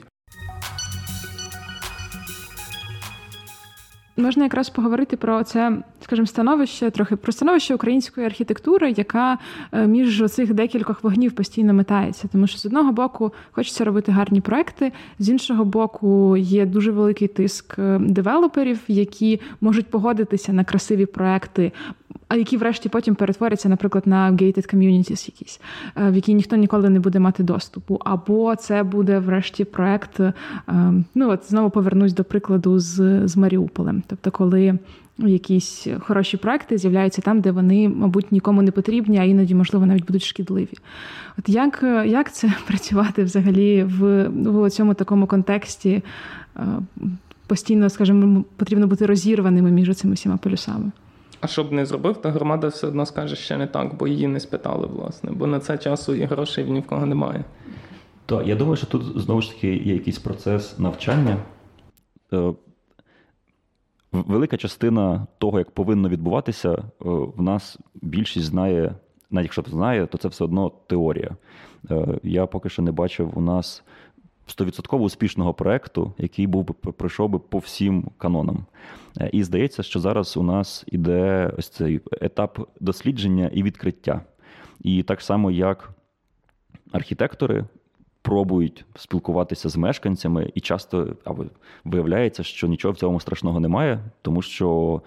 [4.19, 9.37] Можна якраз поговорити про це, скажімо, становище, трохи про становище української архітектури, яка
[9.71, 12.27] е, між цих декількох вогнів постійно метається.
[12.31, 17.27] Тому що з одного боку хочеться робити гарні проекти, з іншого боку, є дуже великий
[17.27, 21.71] тиск е, девелоперів, які можуть погодитися на красиві проекти,
[22.27, 25.61] а які, врешті, потім перетворяться, наприклад, на gated communities якісь,
[25.97, 27.99] е, в які ніхто ніколи не буде мати доступу.
[28.05, 30.19] Або це буде, врешті, проект.
[31.15, 34.03] Ну от знову повернусь до прикладу з, з Маріуполем.
[34.09, 34.77] Тобто, коли
[35.17, 40.05] якісь хороші проекти з'являються там, де вони, мабуть, нікому не потрібні, а іноді, можливо, навіть
[40.05, 40.73] будуть шкідливі.
[41.37, 46.03] От як як це працювати взагалі в, в цьому такому контексті?
[46.57, 46.61] Е,
[47.47, 50.91] постійно, скажімо, потрібно бути розірваними між цими всіма полюсами.
[51.41, 54.27] А що б не зробив, то громада все одно скаже ще не так, бо її
[54.27, 57.43] не спитали, власне, бо на це часу і грошей ні в кого немає.
[58.25, 61.37] Так, я думаю, що тут знову ж таки є якийсь процес навчання.
[64.11, 66.81] Велика частина того, як повинно відбуватися, е,
[67.35, 68.95] в нас більшість знає,
[69.31, 71.35] навіть якщо знає, то це все одно теорія.
[71.91, 73.83] Е, я поки що не бачив у нас
[74.47, 78.65] 100% успішного проекту, який був би пройшов би по всім канонам.
[79.19, 84.21] Е, і здається, що зараз у нас іде ось цей етап дослідження і відкриття.
[84.81, 85.89] І так само, як
[86.91, 87.65] архітектори
[88.21, 91.45] пробують спілкуватися з мешканцями, і часто або
[91.85, 95.01] виявляється, що нічого в цьому страшного немає, тому що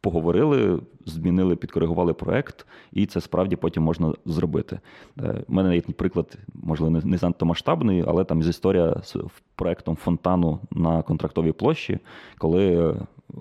[0.00, 4.80] поговорили, змінили, підкоригували проект, і це справді потім можна зробити.
[5.16, 9.16] У е, мене є приклад, можливо, не занадто масштабний, але там з історія з
[9.54, 11.98] проектом фонтану на контрактовій площі,
[12.38, 12.96] коли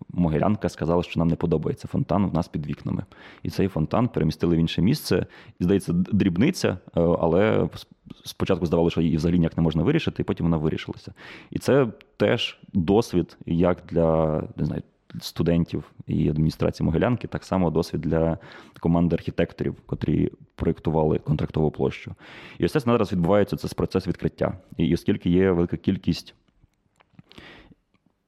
[0.09, 3.03] Могилянка сказала, що нам не подобається фонтан у нас під вікнами.
[3.43, 5.25] І цей фонтан перемістили в інше місце.
[5.59, 7.69] І здається, дрібниця, е, але
[8.25, 11.13] спочатку здавалося, що її взагалі ніяк не можна вирішити, і потім вона вирішилася.
[11.51, 14.81] І це теж досвід, як для не знаю,
[15.21, 18.37] студентів і адміністрації Могилянки, так само досвід для
[18.79, 22.15] команди архітекторів, котрі проєктували контрактову площу.
[22.57, 24.57] І ось це зараз відбувається це процес відкриття.
[24.77, 26.35] І оскільки є велика кількість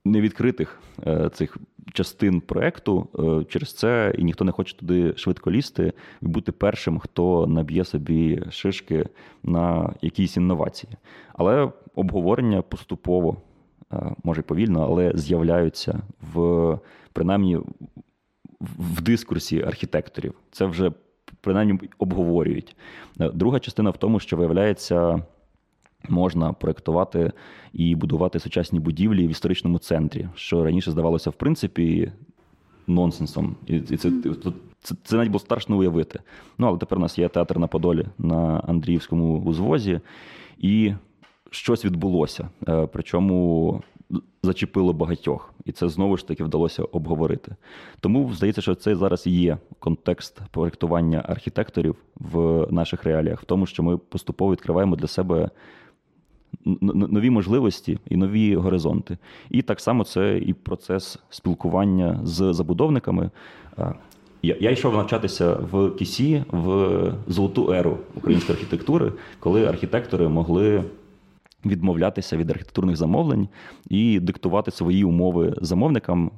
[0.06, 1.58] невідкритих е, цих
[1.94, 7.00] частин проекту, е, через це і ніхто не хоче туди швидко лізти і бути першим,
[7.00, 9.06] хто наб'є собі шишки
[9.44, 10.94] на якісь інновації.
[11.34, 13.38] Але обговорення поступово,
[13.94, 16.02] е, може повільно, але з'являються
[16.34, 16.80] в
[17.14, 17.60] принаймні
[18.80, 20.34] в дискурсі архітекторів.
[20.52, 20.92] Це вже
[21.42, 22.76] принаймні обговорюють.
[23.16, 25.24] Друга частина в тому, що виявляється
[26.10, 27.32] можна проєктувати
[27.74, 32.12] і будувати сучасні будівлі в історичному центрі, що раніше здавалося, в принципі,
[32.88, 33.56] нонсенсом.
[33.68, 34.12] І це
[34.84, 36.20] це, це навіть було страшно уявити.
[36.58, 40.00] Ну, але тепер у нас є театр на Подолі на Андріївському узвозі,
[40.58, 40.94] і
[41.52, 42.50] щось відбулося.
[42.68, 43.82] Е, причому
[44.44, 47.56] зачепило багатьох, і це знову ж таки вдалося обговорити.
[48.00, 53.84] Тому здається, що це зараз є контекст проєктування архітекторів в наших реаліях, в тому, що
[53.84, 55.50] ми поступово відкриваємо для себе
[56.94, 59.18] нові можливості і нові горизонти.
[59.50, 63.30] І так само це і процес спілкування з забудовниками.
[64.44, 70.84] Я йшов навчатися в Кісі в золоту еру української архітектури, коли архітектори могли
[71.66, 73.48] відмовлятися від архітектурних замовлень
[73.90, 76.32] і диктувати свої умови замовникам,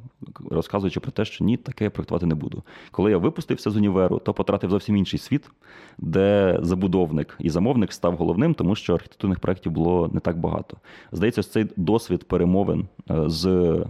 [0.50, 2.64] розказуючи про те, що ні, таке я проектувати не буду.
[2.92, 5.50] Коли я випустився з універу, то потратив зовсім інший світ,
[5.98, 10.78] де забудовник і замовник став головним, тому що архітектурних проєктів було не так багато.
[11.12, 13.86] Здається, цей досвід перемовин е, з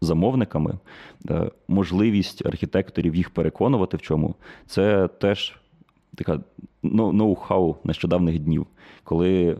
[0.00, 0.78] замовниками,
[1.30, 4.34] е, можливість архітекторів їх переконувати в чому,
[4.66, 5.56] це теж
[6.14, 6.40] така
[6.82, 8.66] ноу-хау нещодавних днів,
[9.04, 9.56] коли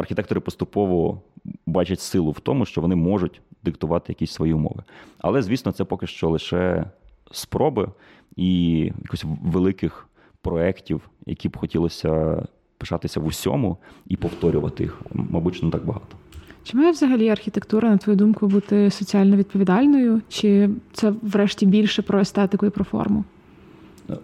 [0.00, 1.22] архітектори поступово
[1.66, 4.82] бачать силу в тому, що вони можуть диктувати якісь свої умови.
[5.18, 6.84] Але, звісно, це поки що лише
[7.32, 7.88] спроби
[8.36, 10.08] і якось великих
[10.42, 12.42] проєктів, які б хотілося
[12.78, 16.16] пишатися в усьому і повторювати їх, мабуть, не так багато.
[16.64, 20.20] Чи має взагалі архітектура, на твою думку, бути соціально відповідальною?
[20.28, 23.24] Чи це врешті більше про естетику і про форму?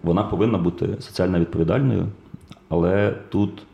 [0.03, 2.07] Вона повинна бути соціально відповідальною,
[2.69, 3.66] але тут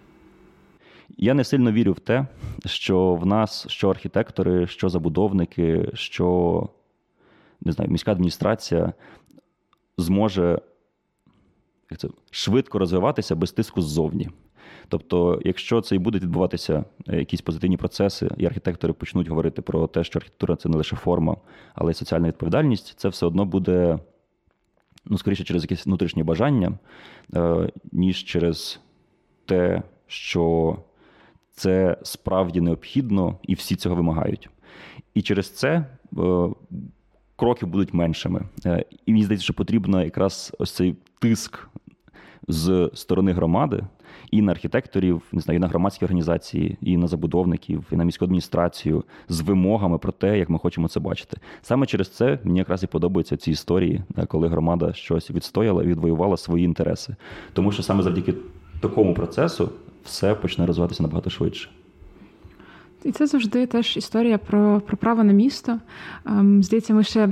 [1.17, 2.27] я не сильно вірю в те,
[2.65, 6.69] що в нас що архітектори, що забудовники, що
[7.61, 8.93] не знаю, міська адміністрація
[9.97, 10.59] зможе
[11.91, 14.29] як це, швидко розвиватися без тиску ззовні.
[14.87, 19.87] Тобто, якщо це і будуть відбуватися е, якісь позитивні процеси, і архітектори почнуть говорити про
[19.87, 21.37] те, що архітектура це не лише форма,
[21.75, 23.99] але й соціальна відповідальність, це все одно буде,
[25.05, 26.79] ну, скоріше, через якесь внутрішнє бажання,
[27.35, 28.79] е, ніж через
[29.45, 30.75] те, що
[31.55, 34.49] це справді необхідно, і всі цього вимагають.
[35.13, 35.85] І через це е,
[37.35, 38.41] кроки будуть меншими.
[38.65, 41.67] Е, і мені здається, що потрібно якраз ось цей тиск
[42.47, 43.83] з сторони громади
[44.31, 48.25] і на архітекторів, не знаю, і на громадські організації, і на забудовників, і на міську
[48.25, 51.37] адміністрацію з вимогами про те, як ми хочемо це бачити.
[51.61, 56.37] Саме через це мені якраз і подобаються ці історії, е, коли громада щось відстояла відвоювала
[56.37, 57.15] свої інтереси.
[57.53, 58.33] Тому що саме завдяки
[58.81, 59.69] такому процесу
[60.05, 61.69] все почне розвиватися набагато швидше.
[63.03, 65.79] І це завжди теж історія про про право на місто.
[66.25, 67.29] Ем, здається, ми ще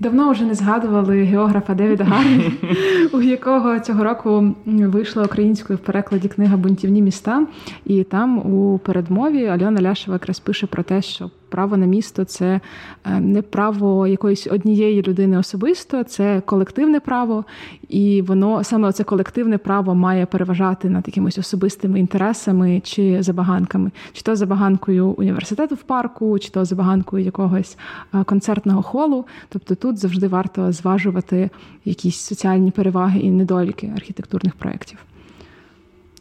[0.00, 2.52] давно вже не згадували географа Девіда Гарні,
[3.12, 7.46] у якого цього року вийшла українською в перекладі книга Бунтівні міста.
[7.84, 12.60] І там у передмові Альона Ляшева якраз пише про те, що право на місто це
[13.04, 17.44] е, не право якоїсь однієї людини особисто, це колективне право,
[17.88, 24.22] і воно саме це колективне право має переважати над якимись особистими інтересами чи забаганками, чи
[24.22, 27.78] то забаганкою університету в парку, чи то забаганкою якогось
[28.14, 29.24] е, концертного холу.
[29.48, 31.50] Тобто тут завжди варто зважувати
[31.84, 34.98] якісь соціальні переваги і недоліки архітектурних проєктів.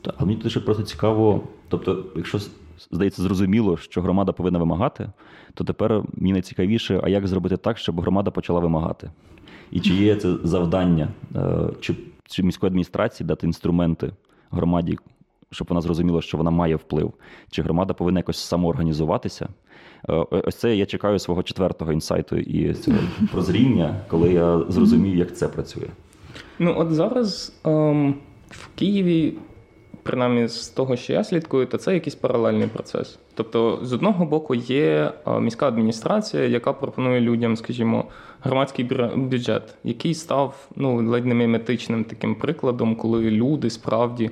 [0.02, 2.40] Так, мені дуже просто цікаво, тобто, якщо
[2.92, 5.10] здається, зрозуміло, що громада повинна вимагати,
[5.54, 9.12] то тепер мені найцікавіше, а як зробити так, щоб громада почала вимагати?
[9.72, 14.12] І чи є це завдання, е, чи, чи міської адміністрації дати інструменти
[14.52, 14.98] громаді,
[15.52, 17.14] щоб вона зрозуміла, що вона має вплив,
[17.52, 19.50] чи громада повинна якось самоорганізуватися?
[20.10, 22.98] Е, ось це я чекаю свого четвертого інсайту і цього
[23.32, 25.88] прозріння, коли я зрозумію, як це працює.
[26.60, 28.16] Ну, от зараз ем,
[28.50, 29.34] в Києві
[30.04, 33.20] принаймні з того, що я слідкую, то це якийсь паралельний процес.
[33.34, 38.06] Тобто, з одного боку, є міська адміністрація, яка пропонує людям, скажімо,
[38.42, 44.32] громадський бюджет, який став ну ледь не міметичним таким прикладом, коли люди справді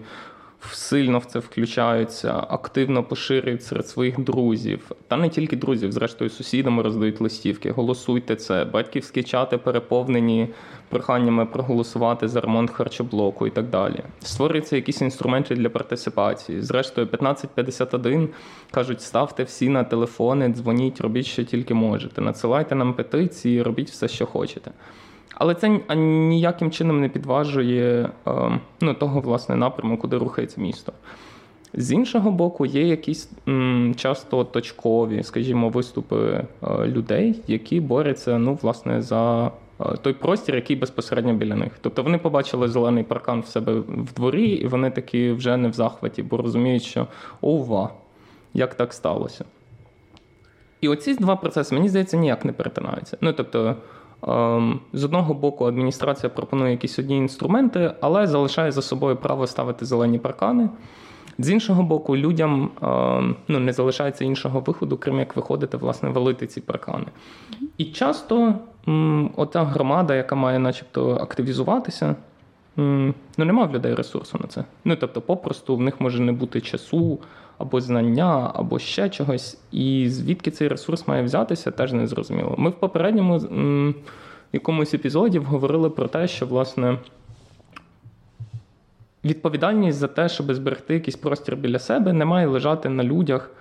[0.71, 6.83] сильно в це включаються, активно поширюють серед своїх друзів, та не тільки друзів, зрештою, сусідами
[6.83, 7.71] роздають листівки.
[7.71, 10.47] Голосуйте це, батьківські чати переповнені
[10.89, 14.03] проханнями проголосувати за ремонт харчоблоку і так далі.
[14.21, 16.61] Створюються якісь інструменти для партисипації.
[16.61, 18.29] Зрештою, 1551
[18.71, 22.21] кажуть, ставте всі на телефони, дзвоніть, робіть, що тільки можете.
[22.21, 24.71] Надсилайте нам петиції, робіть все, що хочете.
[25.35, 30.93] Але це ніяким чином не підважує е, ну, того власне напряму, куди рухається місто.
[31.73, 38.59] З іншого боку, є якісь м, часто точкові, скажімо, виступи е, людей, які борються ну,
[38.61, 41.71] власне, за е, той простір, який безпосередньо біля них.
[41.81, 45.73] Тобто вони побачили зелений паркан в себе в дворі, і вони такі вже не в
[45.73, 47.07] захваті, бо розуміють, що
[47.41, 47.89] ова,
[48.53, 49.45] як так сталося.
[50.81, 53.17] І оці два процеси, мені здається, ніяк не перетинаються.
[53.21, 53.75] Ну, тобто,
[54.93, 60.19] з одного боку, адміністрація пропонує якісь одні інструменти, але залишає за собою право ставити зелені
[60.19, 60.69] паркани.
[61.37, 66.47] З іншого боку, людям ем, ну, не залишається іншого виходу, крім як виходити, власне, валити
[66.47, 67.05] ці паркани.
[67.77, 68.53] І часто
[69.35, 72.15] оця громада, яка має начебто активізуватися,
[73.37, 74.63] ну, нема в людей ресурсу на це.
[74.85, 77.19] Ну, тобто, попросту в них може не бути часу
[77.57, 79.57] або знання, або ще чогось.
[79.71, 82.55] І звідки цей ресурс має взятися, теж не зрозуміло.
[82.57, 83.41] Ми в попередньому
[84.53, 86.97] якомусь епізоді говорили про те, що власне.
[89.25, 93.51] Відповідальність за те, щоб зберегти якийсь простір біля себе, не має лежати на людях,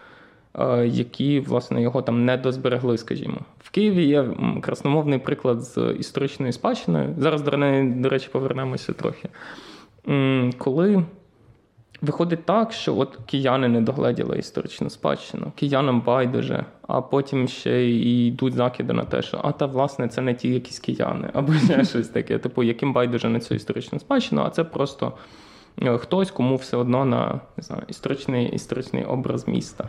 [0.85, 3.39] які власне його там не дозберегли, скажімо.
[3.59, 4.25] В Києві є
[4.61, 7.15] красномовний приклад з історичною спадщиною.
[7.19, 9.29] Зараз до неї, до речі, повернемося трохи.
[10.59, 11.05] Коли
[12.03, 18.27] Виходить так, що от кияни не догледіли історичну спадщину, киянам байдуже, а потім ще й
[18.27, 21.85] йдуть закиди на те, що а та власне це не ті якісь кияни, або ще
[21.91, 25.48] щось таке, типу, яким байдуже на цю історичну спадщину, а це просто Е,
[25.99, 29.89] хтось, кому все одно на не знаю, історичний історичний образ міста.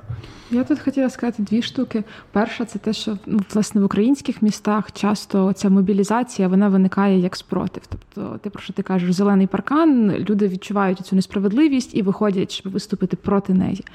[0.52, 2.04] Я тут хотіла сказати дві штуки.
[2.32, 7.36] Перша, це те, що ну, власне в українських містах часто ця мобілізація вона виникає як
[7.36, 7.84] спротив.
[7.90, 12.74] Тобто, ти про що ти кажеш, зелений паркан, люди відчувають цю несправедливість і виходять, щоб
[12.74, 13.86] виступити проти неї.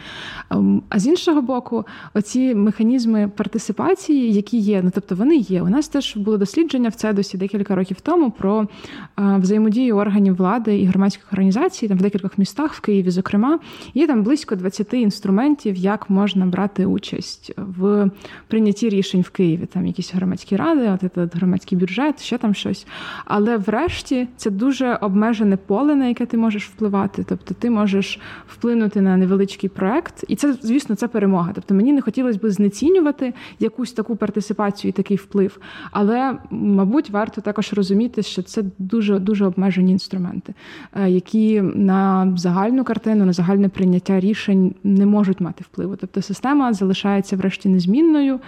[0.50, 5.62] Ем, а з іншого боку, оці механізми партисипації, які є, ну тобто вони є.
[5.62, 8.66] У нас теж було дослідження в Цедосі декілька років тому про е,
[9.16, 13.58] взаємодію органів влади і громадських організацій там в декількох містах, в Києві, зокрема,
[13.94, 18.10] є там близько 20 інструментів, як можна брати участь в
[18.48, 19.66] прийнятті рішень в Києві.
[19.66, 22.86] Там якісь громадські ради, от этот громадський бюджет, ще там щось.
[23.24, 27.24] Але врешті це дуже обмежене поле, на яке ти можеш впливати.
[27.28, 31.52] Тобто ти можеш вплинути на невеличкий проект, і це, звісно, це перемога.
[31.54, 35.60] Тобто мені не хотілося б знецінювати якусь таку партисипацію і такий вплив.
[35.90, 40.54] Але, мабуть, варто також розуміти, що це дуже дуже обмежені інструменти,
[40.94, 45.96] е, які на загальну картину, на загальне прийняття рішень не можуть мати впливу.
[45.96, 48.40] Тобто система залишається врешті незмінною,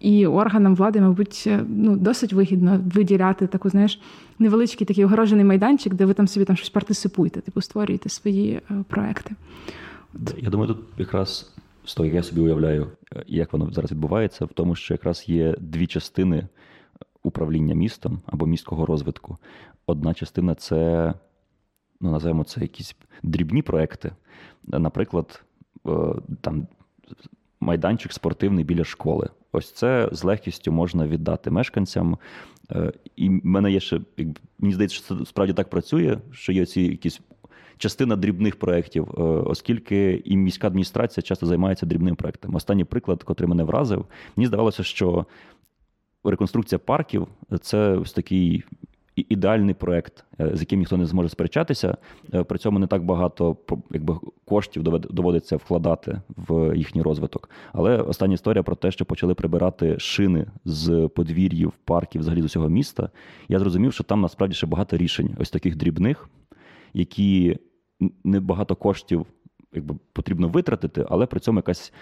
[0.00, 4.00] і органам влади, мабуть, ну досить вигідно виділяти таку, знаєш,
[4.38, 8.84] невеличкий такий огорожений майданчик, де ви там собі там щось партисипуєте, типу створюєте свої е,
[8.88, 9.34] проекти.
[10.38, 11.52] Я думаю, тут якраз
[11.84, 15.24] з того, як я собі уявляю, е, як воно зараз відбувається, в тому, що якраз
[15.28, 16.48] є дві частини
[17.22, 19.38] управління містом або міського розвитку.
[19.86, 21.14] Одна частина це
[22.02, 24.12] ну називаємо це якісь дрібні проекти.
[24.64, 25.44] Наприклад,
[25.86, 25.90] е,
[26.40, 26.66] там
[27.60, 29.30] майданчик спортивний біля школи.
[29.52, 32.18] Ось це з легкістю можна віддати мешканцям.
[32.70, 34.00] Е, і мене є ще,
[34.58, 37.20] мені здається, що це справді так працює, що є ці якісь.
[37.78, 42.54] Частина дрібних проєктів, е, оскільки і міська адміністрація часто займається дрібним проєктом.
[42.54, 45.26] Останній приклад, котрий мене вразив, мені здавалося, що
[46.24, 47.26] реконструкція парків
[47.60, 48.64] це ось такий
[49.16, 51.96] ідеальний проект, е, з яким ніхто не зможе сперечатися.
[52.34, 53.56] Е, при цьому не так багато
[53.90, 57.50] якби, коштів доводиться вкладати в їхній розвиток.
[57.72, 62.68] Але остання історія про те, що почали прибирати шини з подвір'їв, парків, взагалі з усього
[62.68, 63.10] міста.
[63.48, 66.28] Я зрозумів, що там насправді ще багато рішень, ось таких дрібних,
[66.94, 67.58] які
[68.24, 69.26] не багато коштів
[69.74, 71.92] якби, потрібно витратити, але при цьому якась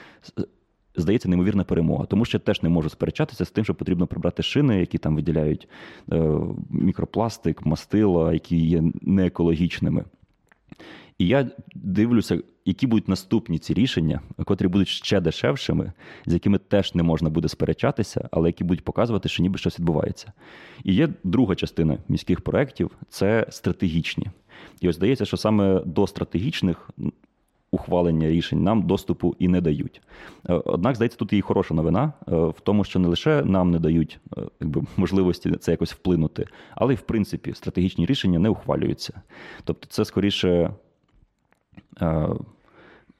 [0.96, 2.04] здається, неймовірна перемога.
[2.04, 5.16] Тому що я теж не можу сперечатися з тим, що потрібно прибрати шини, які там
[5.16, 5.68] виділяють
[6.12, 6.30] е,
[6.70, 10.04] мікропластик, мастила, які є неекологічними.
[11.18, 15.92] І я дивлюся, які будуть наступні ці рішення, котрі будуть ще дешевшими,
[16.26, 20.32] з якими теж не можна буде сперечатися, але які будуть показувати, що ніби щось відбувається.
[20.84, 24.26] І є друга частина міських проєктів це стратегічні.
[24.80, 26.90] І ось здається, що саме до стратегічних
[27.72, 30.02] ухвалення рішень нам доступу і не дають.
[30.48, 33.78] Е, однак, здається, тут і хороша новина е, в тому, що не лише нам не
[33.78, 39.22] дають е, якби, можливості це якось вплинути, але й в принципі стратегічні рішення не ухвалюються.
[39.64, 40.70] Тобто, це скоріше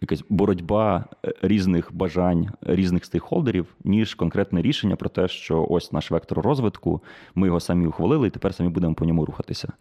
[0.01, 1.05] якась боротьба
[1.43, 7.03] різних бажань різних стейкхолдерів, ніж конкретне рішення про те, що ось наш вектор розвитку,
[7.35, 9.73] ми його самі ухвалили, і тепер самі будемо по ньому рухатися.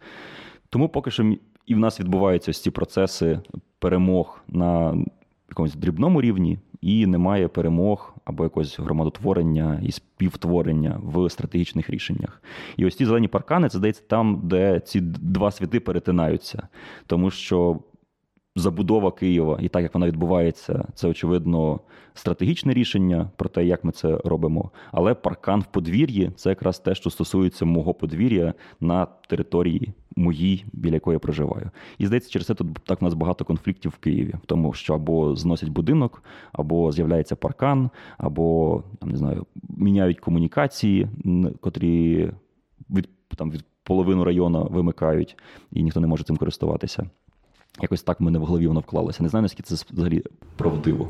[0.70, 1.34] Тому поки що
[1.66, 3.40] і в нас відбуваються ці процеси
[3.78, 4.96] перемог на
[5.48, 12.42] якомусь дрібному рівні, і немає перемог або якогось громадотворення і співтворення в стратегічних рішеннях.
[12.76, 16.68] І ось ці зелені паркани це здається там, де ці два світи перетинаються,
[17.06, 17.80] тому що
[18.56, 21.80] забудова Києва і так як вона відбувається, це очевидно
[22.14, 24.70] стратегічне рішення про те, як ми це робимо.
[24.92, 30.94] Але паркан в подвір'ї це якраз те, що стосується мого подвір'я на території моїй, біля
[30.94, 31.70] якої я проживаю.
[31.98, 34.94] І здається, через це тут так у нас багато конфліктів в Києві, в тому, що
[34.94, 36.22] або зносять будинок,
[36.52, 41.08] або з'являється паркан, або не знаю, міняють комунікації,
[41.60, 42.30] котрі
[42.90, 45.36] від там від половину району вимикають,
[45.72, 47.10] і ніхто не може цим користуватися.
[47.82, 49.22] Якось так в мене в голові воно вклалося.
[49.22, 50.22] Не знаю, наскільки це взагалі
[50.56, 51.08] правдиво.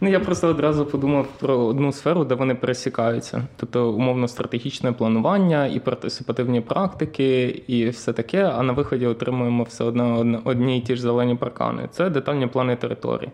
[0.00, 3.46] Ну, я просто одразу подумав про одну сферу, де вони пересікаються.
[3.56, 8.44] Тобто, умовно, стратегічне планування і партисипативні практики, і все таке.
[8.44, 11.88] А на виході отримуємо все одно одні і ті ж зелені паркани.
[11.90, 13.30] Це детальні плани території.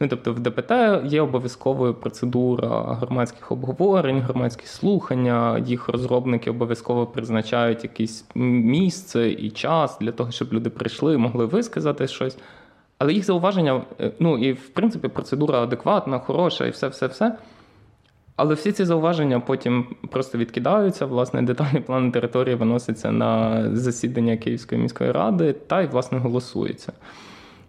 [0.00, 0.72] Ну, тобто в ДПТ
[1.04, 5.58] є обов'язковою процедура громадських обговорень, громадські слухання.
[5.66, 12.06] Їх розробники обов'язково призначають якесь місце і час для того, щоб люди прийшли, могли висказати
[12.06, 12.38] щось.
[12.98, 17.36] Але їх зауваження, е, ну і в принципі процедура адекватна, хороша, і все-все-все.
[18.36, 21.06] Але всі ці зауваження потім просто відкидаються.
[21.06, 26.92] Власне, детальний план території виноситься на засідання Київської міської ради та й, власне, голосується.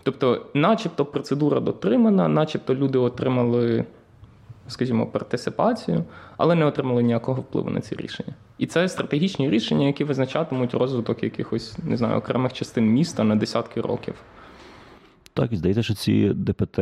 [0.03, 3.85] Тобто, начебто, процедура дотримана, начебто люди отримали,
[4.67, 6.03] скажімо, партисипацію,
[6.37, 8.33] але не отримали ніякого впливу на ці рішення.
[8.57, 13.81] І це стратегічні рішення, які визначатимуть розвиток якихось не знаю, окремих частин міста на десятки
[13.81, 14.15] років.
[15.33, 16.79] Так, і здається, що ці ДПТ,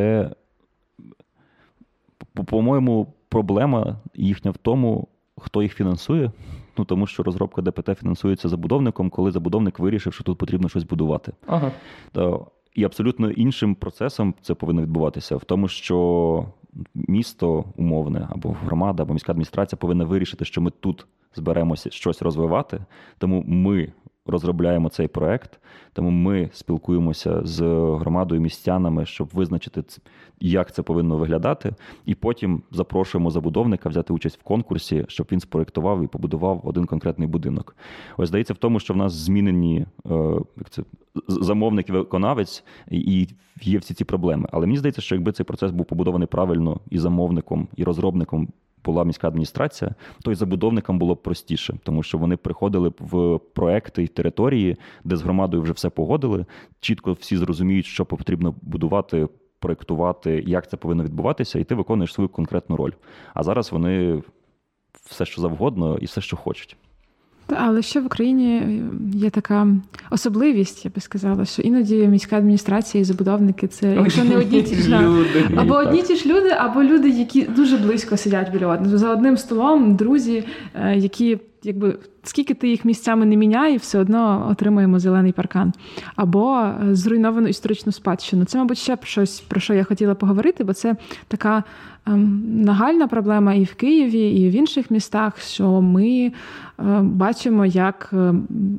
[2.45, 5.07] по-моєму, проблема їхня в тому,
[5.37, 6.31] хто їх фінансує.
[6.77, 11.33] Ну тому що розробка ДПТ фінансується забудовником, коли забудовник вирішив, що тут потрібно щось будувати.
[11.47, 11.71] Ага.
[12.11, 12.47] То
[12.77, 16.45] і абсолютно іншим процесом це повинно відбуватися в тому, що
[16.95, 22.85] місто умовне або громада, або міська адміністрація повинна вирішити, що ми тут зберемося щось розвивати.
[23.17, 23.93] Тому ми
[24.27, 25.59] розробляємо цей проект,
[25.93, 27.61] тому ми спілкуємося з
[27.99, 29.83] громадою містянами, щоб визначити,
[30.39, 31.75] як це повинно виглядати,
[32.05, 37.27] і потім запрошуємо забудовника взяти участь в конкурсі, щоб він спроектував і побудував один конкретний
[37.27, 37.75] будинок.
[38.17, 40.83] Ось здається, в тому, що в нас змінені е, як це
[41.27, 43.27] замовник і виконавець, і
[43.61, 44.49] є всі ці проблеми.
[44.51, 48.47] Але мені здається, що якби цей процес був побудований правильно і замовником, і розробником
[48.85, 49.91] була міська адміністрація,
[50.23, 55.15] то й забудовникам було б простіше, тому що вони приходили в проекти і території, де
[55.15, 56.45] з громадою вже все погодили.
[56.79, 59.27] Чітко всі зрозуміють, що потрібно будувати.
[59.59, 62.91] Проєктувати, як це повинно відбуватися, і ти виконуєш свою конкретну роль.
[63.33, 64.21] А зараз вони
[65.05, 66.77] все, що завгодно, і все, що хочуть.
[67.49, 68.81] Але ще в Україні
[69.13, 69.67] є така
[70.11, 74.75] особливість, я би сказала, що іноді міська адміністрація і забудовники це якщо не одні ті
[74.75, 75.49] ж люди.
[75.55, 79.37] або одні ті ж люди, або люди, які дуже близько сидять біля одного за одним
[79.37, 80.43] столом, друзі,
[80.75, 81.37] е, які
[81.67, 85.73] якби скільки ти їх місцями не міняє, все одно отримуємо зелений паркан
[86.15, 88.45] або е, зруйновану історичну спадщину.
[88.45, 90.95] Це, мабуть, ще щось про що я хотіла поговорити, бо це
[91.27, 91.63] така
[92.07, 96.31] ем, нагальна проблема і в Києві, і в інших містах, що ми е,
[97.01, 98.33] бачимо, як е,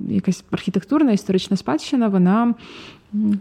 [0.09, 2.55] якась архітектурна історична спадщина, вона.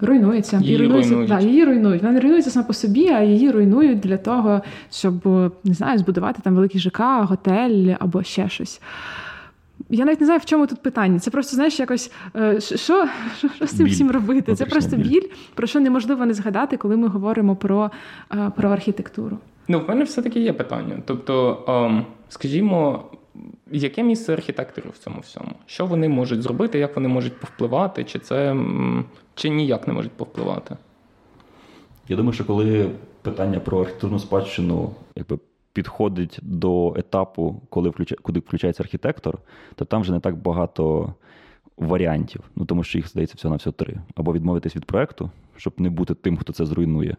[0.01, 1.29] Руйнується її руйнується руйнують.
[1.29, 2.01] Да, її руйнують.
[2.01, 5.25] Вона не руйнується сама по собі, а її руйнують для того, щоб
[5.63, 8.81] не знаю, збудувати там великий ЖК, готель або ще щось.
[9.89, 11.19] Я навіть не знаю, в чому тут питання.
[11.19, 12.75] Це просто, знаєш, якось е, що
[13.37, 13.93] що, що з цим біль.
[13.93, 14.55] всім робити?
[14.55, 17.91] Це просто біль, про що неможливо не згадати, коли ми говоримо про,
[18.33, 19.37] е, про архітектуру.
[19.67, 21.01] Ну, в мене все-таки є питання.
[21.05, 23.03] Тобто, ем, скажімо,
[23.71, 25.51] яке місце архітекторів в цьому всьому?
[25.65, 28.55] Що вони можуть зробити, як вони можуть повпливати, чи це
[29.35, 30.77] чи ніяк не можуть повпливати?
[32.07, 32.89] Я думаю, що коли
[33.21, 35.39] питання про архітектурну спадщину якби
[35.77, 39.39] підходить до етапу, коли включає, куди включається архітектор,
[39.75, 41.13] то там вже не так багато
[41.77, 42.41] варіантів.
[42.55, 43.97] Ну тому що їх здається всього на все три.
[44.15, 47.17] Або відмовитись від проекту, щоб не бути тим, хто це зруйнує,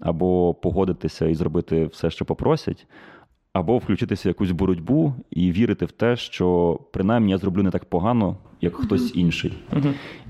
[0.00, 2.86] або погодитися і зробити все, що попросять.
[3.52, 7.84] Або включитися в якусь боротьбу і вірити в те, що принаймні я зроблю не так
[7.84, 9.52] погано, як хтось інший.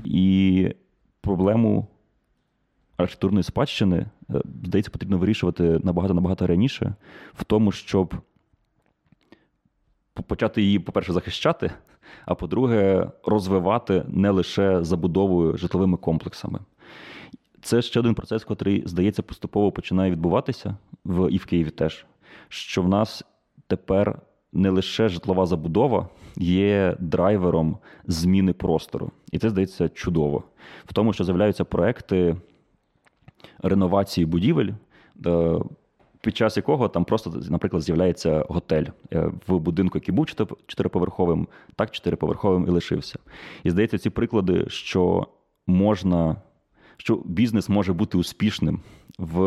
[0.05, 0.69] І
[1.21, 1.87] проблему
[2.99, 6.95] архітектурної спадщини, е, здається, потрібно вирішувати набагато-набагато раніше,
[7.35, 8.15] в тому, щоб
[10.27, 11.71] почати її, по-перше, захищати,
[12.27, 16.59] а по-друге, розвивати не лише забудовою житловими комплексами.
[17.63, 22.07] це ще один процес, який, здається, поступово починає відбуватися в і в Києві теж.
[22.49, 23.25] Що в нас
[23.67, 24.21] тепер
[24.53, 29.11] не лише житлова забудова є драйвером зміни простору.
[29.33, 30.43] І це здається чудово.
[30.87, 32.37] В тому, що з'являються проекти
[33.63, 34.71] реновації будівель.
[36.21, 40.27] Під час якого там просто, наприклад, з'являється готель е, в будинку, який був
[40.67, 43.19] чотириповерховим, так чотириповерховим і лишився.
[43.65, 45.27] І здається, ці приклади, що
[45.67, 46.37] можна,
[46.97, 48.81] що бізнес може бути успішним
[49.19, 49.39] в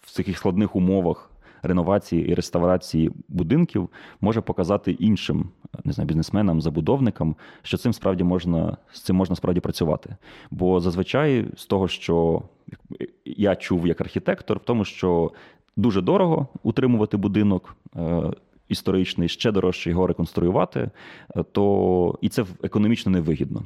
[0.00, 1.30] в таких складних умовах
[1.62, 3.88] реновації і реставрації будинків,
[4.20, 5.50] може показати іншим
[5.84, 10.16] не знаю, бізнесменам, забудовникам, що цим справді можна з цим можна справді працювати.
[10.50, 12.42] Бо зазвичай з того, що
[13.24, 15.32] я чув як архітектор, в тому, що
[15.76, 17.76] дуже дорого утримувати будинок.
[17.96, 18.22] Е,
[18.70, 20.90] історичний ще дорожче його реконструювати,
[21.36, 23.62] е, то і це економічно невигідно.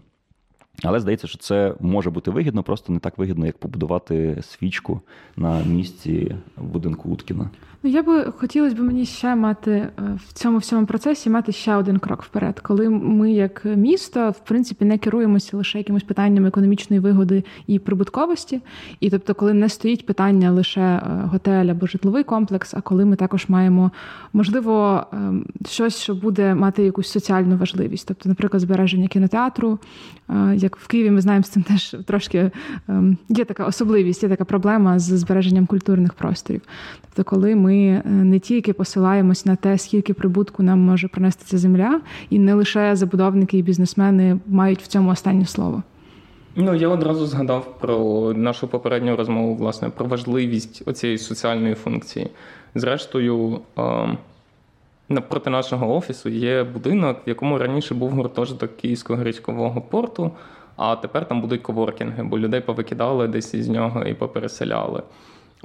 [0.83, 5.01] Але здається, що це може бути вигідно, просто не так вигідно, як побудувати свічку
[5.37, 7.51] на місці будинку Уткіна.
[7.85, 9.93] Ну, я би хотілося б мені ще мати е,
[10.29, 14.85] в цьому всьому процесі мати ще один крок вперед, коли ми, як місто, в принципі,
[14.85, 18.61] не керуємося лише якимось питанням економічної вигоди і прибутковості.
[19.01, 23.17] І тобто, коли не стоїть питання лише е, готель або житловий комплекс, а коли ми
[23.17, 23.91] також маємо
[24.33, 29.79] можливо ем, щось, що буде мати якусь соціальну важливість, тобто, наприклад, збереження кінотеатру,
[30.29, 32.51] е, як в Києві, ми знаємо з цим теж трошки
[32.89, 36.63] ем, є така особливість, є така проблема з збереженням культурних просторів.
[37.15, 41.59] Тобто, коли ми е, не тільки посилаємось на те, скільки прибутку нам може принести ця
[41.59, 42.01] земля,
[42.31, 45.83] і не лише забудовники і бізнесмени мають в цьому останнє слово.
[46.57, 52.31] Ну, я одразу згадав про нашу попередню розмову, власне, про важливість оцієї соціальної функції.
[52.75, 54.19] Зрештою, ем,
[55.09, 60.31] напроти нашого офісу є будинок, в якому раніше був гуртожиток Київського річкового порту,
[60.77, 65.03] а тепер там будуть коворкінги, бо людей повикидали десь із нього і попереселяли.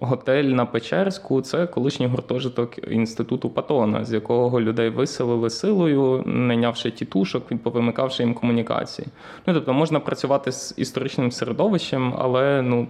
[0.01, 7.43] Готель на Печерську це колишній гуртожиток інституту Патона, з якого людей виселили силою, найнявши тітушок,
[7.63, 9.07] повимикавши їм комунікації.
[9.47, 12.87] Ну тобто можна працювати з історичним середовищем, але ну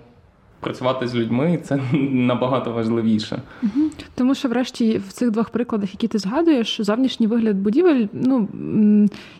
[0.59, 1.79] працювати з людьми це
[2.11, 3.41] набагато важливіше.
[3.63, 3.89] Угу.
[4.15, 8.49] Тому що, врешті, в цих двох прикладах, які ти згадуєш, зовнішній вигляд будівель, ну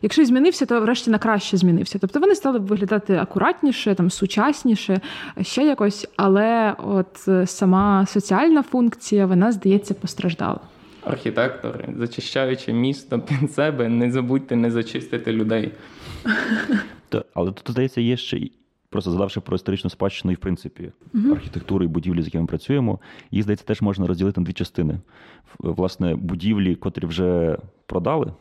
[0.02, 2.00] якщо змінився, то врешті на краще змінився.
[2.00, 5.02] Тобто вони стали виглядати акуратніше, там сучасніше,
[5.42, 10.60] ще якось, але от е, сама соціальна функція, вона здається постраждала.
[11.04, 15.72] Архітектори, зачищаючи місто під себе, не забудьте не зачистити людей.
[17.34, 18.38] Але тут, здається, є ще
[18.90, 21.32] Просто згадавши про історичну спадщину і, в принципі, uh-huh.
[21.32, 23.00] архітектуру і будівлі, з якими ми працюємо,
[23.32, 25.00] їх, здається, теж можна розділити на дві частини.
[25.60, 28.34] Власне, будівлі, котрі вже продали,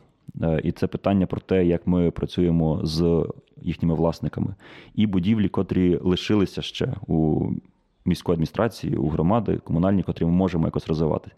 [0.42, 3.26] е, і це питання про те, як ми працюємо з
[3.62, 4.55] їхніми власниками,
[4.94, 7.49] і будівлі, котрі лишилися ще у
[8.05, 11.30] міської адміністрації, у громади, комунальні, котрі ми можемо якось розвивати.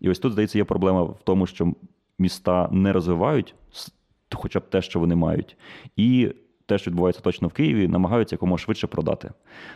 [0.00, 1.72] І ось тут, здається, є проблема в тому, що
[2.18, 3.54] міста не розвивають
[4.34, 5.56] хоча б те, що вони мають.
[5.96, 6.30] І
[6.72, 9.30] те, що відбувається точно в Києві, намагаються якомога швидше продати.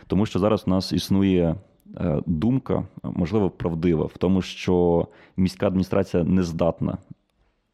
[0.07, 1.55] Тому що зараз у нас існує
[1.97, 6.97] е, думка, можливо, правдива, в тому, що міська адміністрація не здатна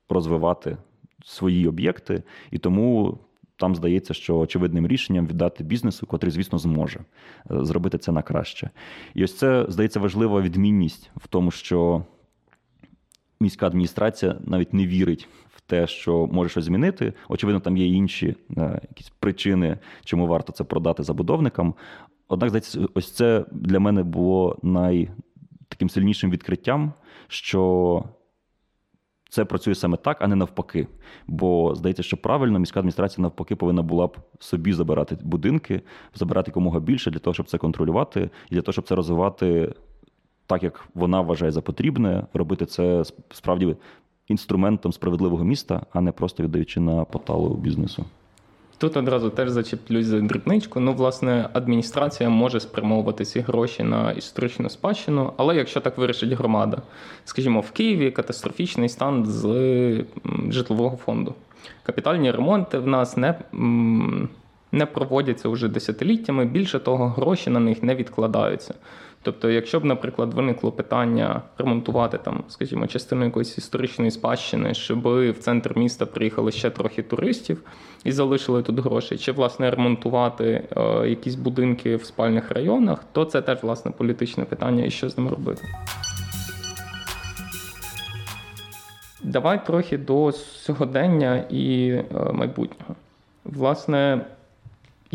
[0.10, 0.78] розвивати
[1.26, 3.18] свої об'єкти, і тому.
[3.56, 8.70] Там здається, що очевидним рішенням віддати бізнесу, котрий, звісно, зможе е, зробити це на краще.
[9.14, 12.06] І ось це здається важлива відмінність в тому, що
[13.40, 15.28] міська адміністрація навіть не вірить
[15.74, 17.14] те, що може щось змінити.
[17.30, 21.74] Очевидно, там є інші е, якісь причини, чому варто це продати забудовникам.
[22.28, 25.10] Однак, здається, ось це для мене було най
[25.70, 26.94] таким сильнішим відкриттям,
[27.28, 28.04] що
[29.30, 30.88] це працює саме так, а не навпаки.
[31.28, 35.82] Бо здається, що правильно міська адміністрація навпаки повинна була б собі забирати будинки,
[36.16, 39.74] забирати якомога більше для того, щоб це контролювати, і для того, щоб це розвивати
[40.48, 43.76] так, як вона вважає за потрібне, робити це справді
[44.28, 48.06] інструментом справедливого міста, а не просто віддаючи на поталу бізнесу.
[48.78, 50.80] Тут одразу теж зачеплюсь за дрібничку.
[50.80, 56.82] Ну, власне, адміністрація може спрямовувати ці гроші на історичну спадщину, але якщо так вирішить громада,
[57.26, 60.06] скажімо, в Києві катастрофічний стан з
[60.50, 61.34] житлового фонду.
[61.84, 63.36] Капітальні ремонти в нас не
[64.72, 66.46] не проводяться вже десятиліттями.
[66.46, 68.74] Більше того, гроші на них не відкладаються.
[69.24, 75.34] Тобто, якщо б, наприклад, виникло питання ремонтувати там, скажімо, частину якоїсь історичної спадщини, щоб в
[75.40, 77.62] центр міста приїхали ще трохи туристів
[78.04, 83.42] і залишили тут гроші, чи власне ремонтувати е, якісь будинки в спальних районах, то це
[83.42, 85.64] теж власне політичне питання, і що з ним робити.
[89.24, 92.96] Давай трохи до сьогодення і е, майбутнього.
[93.46, 94.26] Власне,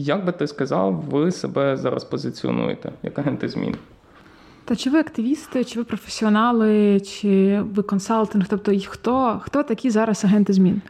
[0.01, 3.77] Як би ти сказав, ви себе зараз позиціонуєте як агенти змін?
[4.69, 8.47] Та чи ви активісти, чи ви професіонали, чи ви консалтинг?
[8.49, 10.83] Тобто, хто хто такі зараз агенти змін?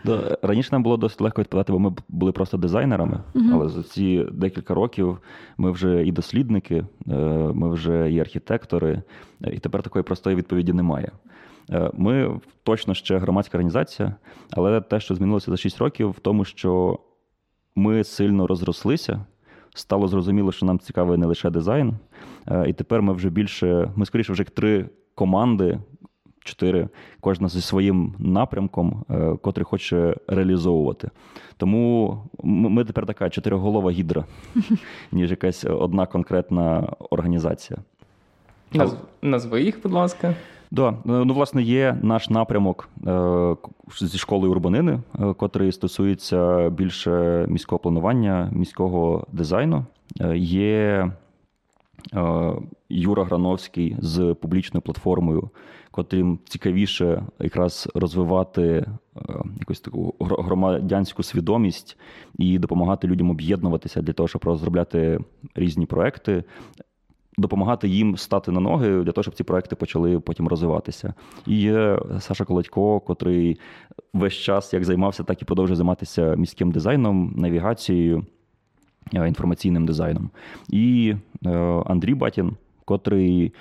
[0.42, 3.20] Раніше нам було досить легко відповідати, бо ми були просто дизайнерами.
[3.34, 5.18] uh Але за ці декілька років
[5.58, 7.14] ми вже і дослідники, е,
[7.54, 9.02] ми вже і архітектори,
[9.44, 11.12] е, і тепер такої простої відповіді немає.
[11.70, 14.14] Е, ми точно ще громадська організація,
[14.50, 16.98] але те, що змінилося за 6 років, в тому, що
[17.76, 19.24] ми сильно розрослися.
[19.74, 21.94] Стало зрозуміло, що нам цікавий не лише дизайн,
[22.66, 25.78] і тепер ми вже більше, ми скоріше вже як три команди,
[26.48, 26.88] чотири,
[27.20, 31.10] кожна зі своїм напрямком, е, котрий хоче реалізовувати.
[31.56, 34.24] Тому ми тепер така чотириголова гідра,
[35.12, 37.78] ніж якась одна конкретна організація.
[38.72, 38.96] Наз...
[39.22, 40.34] Назви їх, будь ласка.
[40.70, 43.56] Да, ну власне є наш напрямок е,
[44.00, 49.84] зі школою урбанини, е, котрий стосується більше міського планування, міського дизайну.
[50.34, 51.10] Є
[52.88, 55.50] Юра Грановський з публічною платформою,
[55.90, 58.86] котрим цікавіше якраз розвивати е,
[59.58, 61.98] якусь таку громадянську свідомість
[62.38, 65.18] і допомагати людям об'єднуватися для того, щоб розробляти
[65.54, 66.44] різні проекти.
[67.38, 71.14] Допомагати їм стати на ноги для того, щоб ці проекти почали потім розвиватися.
[71.46, 73.60] І є Саша Колодько, котрий
[74.14, 78.26] весь час як займався, так і продовжує займатися міським дизайном, навігацією.
[79.14, 80.30] Е, інформаційним дизайном.
[80.68, 81.14] І
[81.46, 81.50] е,
[81.86, 83.52] Андрій Батін, котрий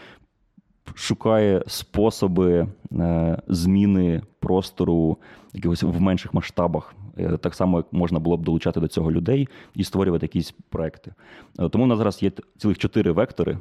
[0.95, 5.17] шукає способи е, зміни простору
[5.53, 6.95] якихось в менших масштабах.
[7.19, 11.13] Е, так само як можна було б долучати до цього людей і створювати якісь проекти.
[11.59, 13.57] Е, тому у нас зараз є цілих чотири вектори,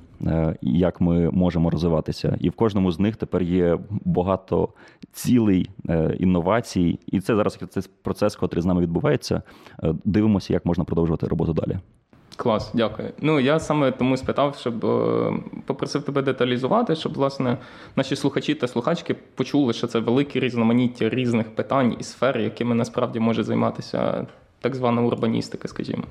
[0.62, 4.68] як ми можемо розвиватися, і в кожному з них тепер є багато
[5.12, 5.70] цілей
[6.18, 9.42] інновацій, і це зараз це процес, який з нами відбувається.
[10.04, 11.78] Дивимося, як можна продовжувати роботу далі.
[12.36, 13.08] Клас, дякую.
[13.20, 15.32] Ну я саме тому спитав, щоб е,
[15.66, 17.56] попросив тебе деталізувати, щоб власне
[17.96, 23.20] наші слухачі та слухачки почули, що це велике різноманіття різних питань і сфер, якими насправді
[23.20, 24.26] може займатися
[24.60, 26.04] так звана урбаністика, скажімо.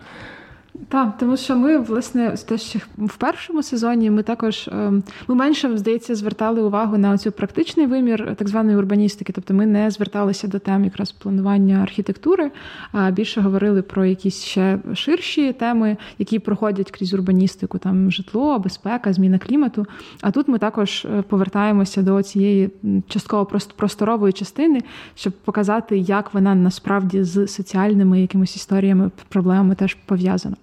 [0.89, 5.77] Так, тому що ми, власне, те, що в першому сезоні ми також ем, ми менше,
[5.77, 9.33] здається, звертали увагу на цю практичний вимір так званої урбаністики.
[9.33, 12.51] Тобто ми не зверталися до тем якраз планування архітектури,
[12.91, 19.13] а більше говорили про якісь ще ширші теми, які проходять крізь урбаністику, там житло, безпека,
[19.13, 19.85] зміна клімату.
[20.21, 22.69] А тут ми також е, повертаємося до цієї
[23.07, 23.45] частково
[23.75, 24.81] просторової частини,
[25.15, 30.55] щоб показати, як вона насправді з соціальними якимись історіями, проблемами теж пов'язана.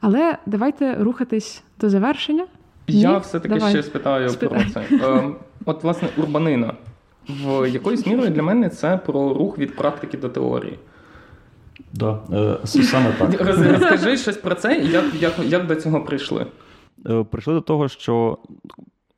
[0.00, 2.46] Але давайте рухатись до завершення.
[2.86, 3.18] Я Ні?
[3.18, 3.70] все-таки Давай.
[3.70, 4.64] ще спитаю Спитай.
[4.64, 4.96] про це.
[5.06, 5.30] Е,
[5.64, 6.74] от, власне, урбанина.
[7.28, 10.78] В якоюсь мірою для мене це про рух від практики до теорії.
[11.92, 13.40] Да, е, саме так.
[13.80, 16.46] Розкажи щось про це і як, як, як до цього прийшли?
[17.06, 18.38] Е, прийшли до того, що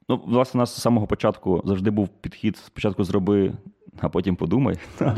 [0.08, 3.52] ну, власне, у нас з самого початку завжди був підхід: спочатку зроби
[4.00, 4.78] а потім подумай.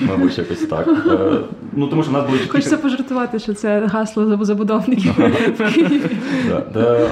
[0.00, 0.88] Мабуть, якось так.
[0.88, 1.40] Е,
[1.72, 5.12] ну, тому що нас були Хочеться пожартувати, що це гасло забудовників.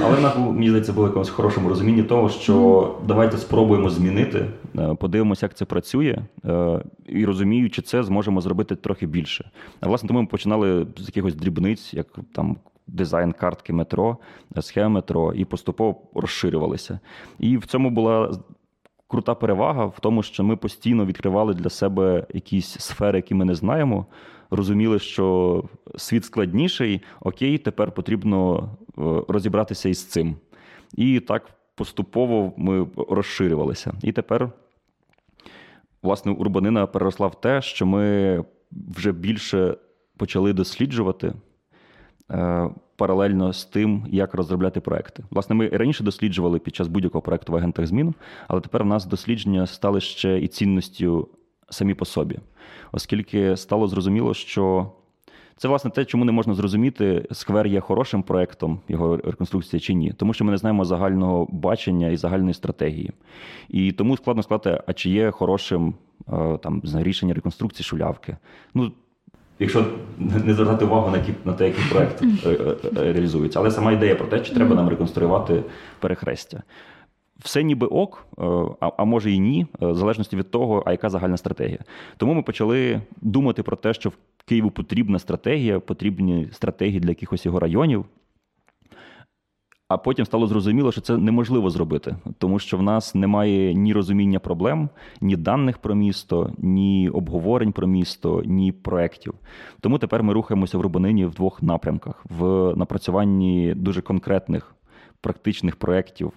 [0.03, 4.45] Але в нас, мені здається, було якомусь хорошому розумінні того, що давайте спробуємо змінити,
[4.77, 9.51] е, подивимося, як це працює, е, і розуміючи це, зможемо зробити трохи більше.
[9.79, 12.57] А власне, тому ми починали з якихось дрібниць, як там.
[12.89, 14.17] Дизайн картки метро,
[14.61, 16.99] схеми метро, і поступово розширювалися.
[17.39, 18.31] І в цьому була
[19.07, 23.55] крута перевага в тому, що ми постійно відкривали для себе якісь сфери, які ми не
[23.55, 24.05] знаємо.
[24.49, 25.63] Розуміли, що
[25.97, 30.35] світ складніший, окей, тепер потрібно е, розібратися із цим.
[30.95, 33.93] І так поступово ми розширювалися.
[34.03, 34.51] І тепер,
[36.01, 39.77] власне, урбанина переросла в те, що ми вже більше
[40.17, 41.33] почали досліджувати.
[42.31, 45.23] Е, паралельно з тим, як розробляти проекти.
[45.31, 48.13] Власне, ми раніше досліджували під час будь-якого проекту в агентах змін,
[48.47, 51.27] але тепер в нас дослідження стали ще і цінністю
[51.69, 52.39] самі по собі,
[52.91, 54.91] оскільки стало зрозуміло, що.
[55.59, 60.13] Це, власне, те, чому не можна зрозуміти, сквер є хорошим проектом, його реконструкція чи ні,
[60.17, 63.11] тому що ми не знаємо загального бачення і загальної стратегії.
[63.69, 65.93] І тому складно сказати, а чи є хорошим
[66.33, 68.37] е, там рішення реконструкції шулявки.
[68.73, 68.91] Ну,
[69.59, 69.85] якщо
[70.19, 73.59] не звертати увагу на на те, який проект е, е, е, реалізується.
[73.59, 75.63] Але сама ідея про те, чи треба нам реконструювати
[75.99, 76.63] перехрестя.
[77.39, 78.27] Все ніби ок,
[78.79, 81.79] а, а може і ні, в залежності від того, а яка загальна стратегія.
[82.17, 84.13] Тому ми почали думати про те, що в
[84.45, 88.05] Києву потрібна стратегія, потрібні стратегії для якихось його районів.
[89.87, 94.39] А потім стало зрозуміло, що це неможливо зробити, тому що в нас немає ні розуміння
[94.39, 94.89] проблем,
[95.21, 99.33] ні даних про місто, ні обговорень про місто, ні проєктів.
[99.79, 104.75] Тому тепер ми рухаємося в Рубанині в двох напрямках: в напрацюванні дуже конкретних
[105.21, 106.31] практичних проєктів,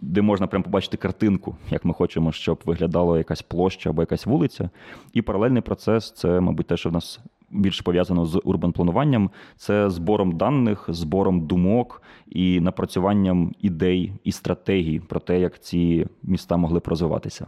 [0.00, 4.70] де можна прямо побачити картинку, як ми хочемо, щоб виглядала якась площа або якась вулиця.
[5.12, 7.20] І паралельний процес це, мабуть, те, що в нас
[7.50, 15.20] більш пов'язано з урбан-плануванням, це збором даних, збором думок і напрацюванням ідей і стратегій про
[15.20, 17.46] те, як ці міста могли б розвиватися.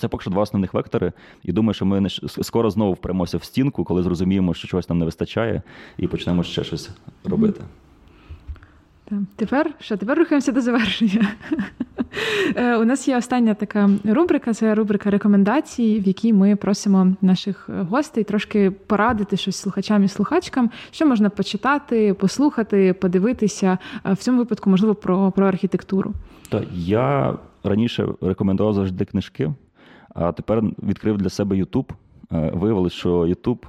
[0.00, 3.84] Це поки що два основних вектори, і думаю, що ми скоро знову впремося в стінку,
[3.84, 5.62] коли зрозуміємо, що чогось нам не вистачає,
[5.98, 6.90] і почнемо ще щось
[7.24, 7.60] робити.
[9.36, 9.96] Тепер що?
[9.96, 11.28] Тепер рухаємося до завершення.
[12.56, 17.68] Е, у нас є остання така рубрика це рубрика рекомендацій, в якій ми просимо наших
[17.68, 24.70] гостей трошки порадити щось слухачам і слухачкам, що можна почитати, послухати, подивитися в цьому випадку,
[24.70, 26.12] можливо, про про архітектуру.
[26.48, 27.34] То я
[27.64, 29.52] раніше рекомендував завжди книжки,
[30.14, 31.56] а тепер відкрив для себе.
[31.56, 33.66] Е, виявилось, що Ютуб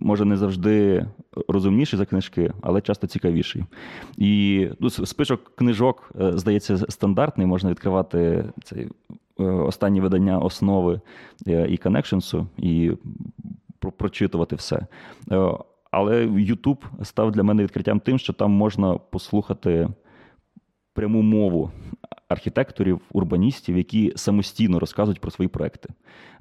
[0.00, 1.06] може не завжди
[1.48, 3.64] розумніший за книжки, але часто цікавіший.
[4.18, 7.46] І ну, список книжок, е, здається, стандартний.
[7.46, 8.88] Можна відкривати цей
[9.40, 11.00] е, останні видання основи
[11.48, 12.92] е, і коннекшенсу і
[13.96, 14.86] прочитувати все.
[15.90, 19.88] Але YouTube став для мене відкриттям тим, що там можна послухати
[20.94, 21.70] пряму мову
[22.30, 25.88] архітекторів, урбаністів, які самостійно розказують про свої проекти.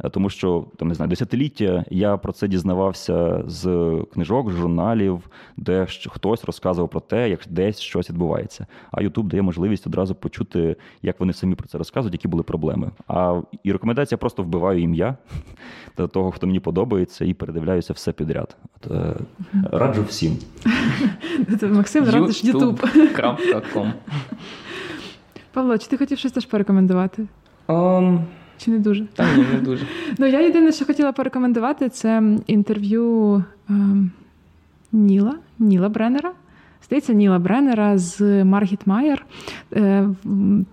[0.04, 5.88] Е, тому що там не знаю, десятиліття я про це дізнавався з книжок, журналів, де
[6.10, 8.66] хтось розказував про те, як десь щось відбувається.
[8.92, 12.92] А Ютуб дає можливість одразу почути, як вони самі про це розказують, які були проблеми.
[13.08, 15.18] А і рекомендація просто вбиваю ім'я
[15.98, 18.58] до того, хто мені подобається, і передивляюся все підряд.
[18.76, 19.16] От, е,
[19.72, 20.38] раджу всім.
[21.62, 22.88] Максим радиш Ютуб.
[25.60, 27.28] Павло, чи ти хотів щось теж порекомендувати?
[27.68, 28.22] Um,
[28.58, 29.06] чи не дуже?
[29.06, 29.86] Та ні, не дуже.
[30.18, 34.12] Ну, я єдине, що хотіла порекомендувати, це інтерв'ю ем,
[34.92, 36.32] Ніла, Ніла Бреннера.
[36.86, 39.26] Здається, Ніла Бреннера з Маргіт Майер,
[39.74, 40.10] е,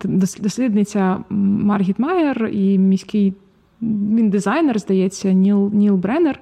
[0.03, 3.33] дослідниця Маргіт Майер і міський
[3.81, 6.39] він дизайнер, здається, Ніл Ніл Бреннер,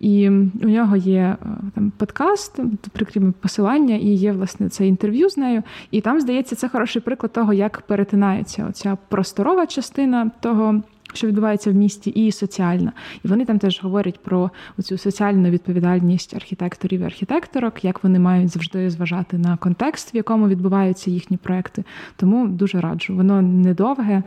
[0.00, 0.30] і
[0.62, 1.36] у нього є е,
[1.74, 2.60] там подкаст,
[2.92, 5.62] прикрім посилання, і є власне це інтерв'ю з нею.
[5.90, 10.82] І там, здається, це хороший приклад того, як перетинається оця просторова частина того
[11.14, 12.92] що відбувається в місті, і соціальна.
[13.24, 14.50] І вони там теж говорять про
[14.82, 20.48] цю соціальну відповідальність архітекторів і архітекторок, як вони мають завжди зважати на контекст, в якому
[20.48, 21.84] відбуваються їхні проекти.
[22.16, 23.16] Тому дуже раджу.
[23.16, 24.22] Воно недовге,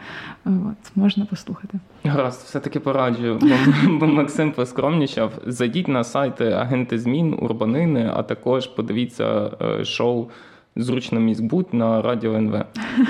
[0.45, 1.79] от можна послухати.
[2.03, 3.47] Гаразд, все-таки пораджу, бо,
[3.99, 5.33] бо Максим поскромнішав.
[5.45, 10.27] Зайдіть на сайти агенти змін, урбанини, а також подивіться е, шоу.
[10.75, 12.65] Зручно міськ будь на радіо НВ,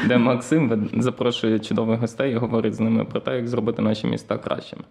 [0.08, 4.38] де Максим запрошує чудових гостей і говорить з ними про те, як зробити наші міста
[4.38, 4.84] кращими.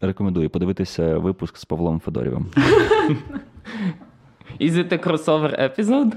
[0.00, 2.46] Рекомендую подивитися випуск з Павлом Федорівим.
[4.60, 6.12] Is it a crossover episode?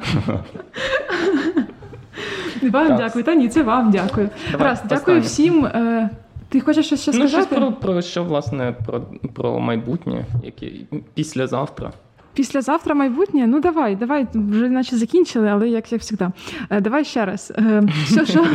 [2.72, 2.98] Вам так.
[2.98, 3.24] дякую.
[3.24, 4.30] Та ні, це вам дякую.
[4.52, 5.66] Давай, Раз, дякую всім.
[5.66, 6.10] Е,
[6.50, 7.38] ти хочеш щось ще сказати?
[7.38, 9.02] Ну, щось про, про що, власне, про
[9.34, 10.72] про майбутнє, яке
[11.14, 11.92] післязавтра.
[12.40, 13.48] Післязавтра майбутнє?
[13.48, 16.30] Ну давай, давай, вже наче закінчили, але як як завжди.
[16.70, 17.54] Е, давай ще раз.
[17.58, 18.48] Е, що, що?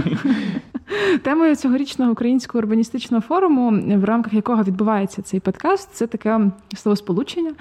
[1.23, 6.41] Темою цьогорічного українського урбаністичного форуму, в рамках якого відбувається цей подкаст, це таке
[6.77, 7.53] словосполучення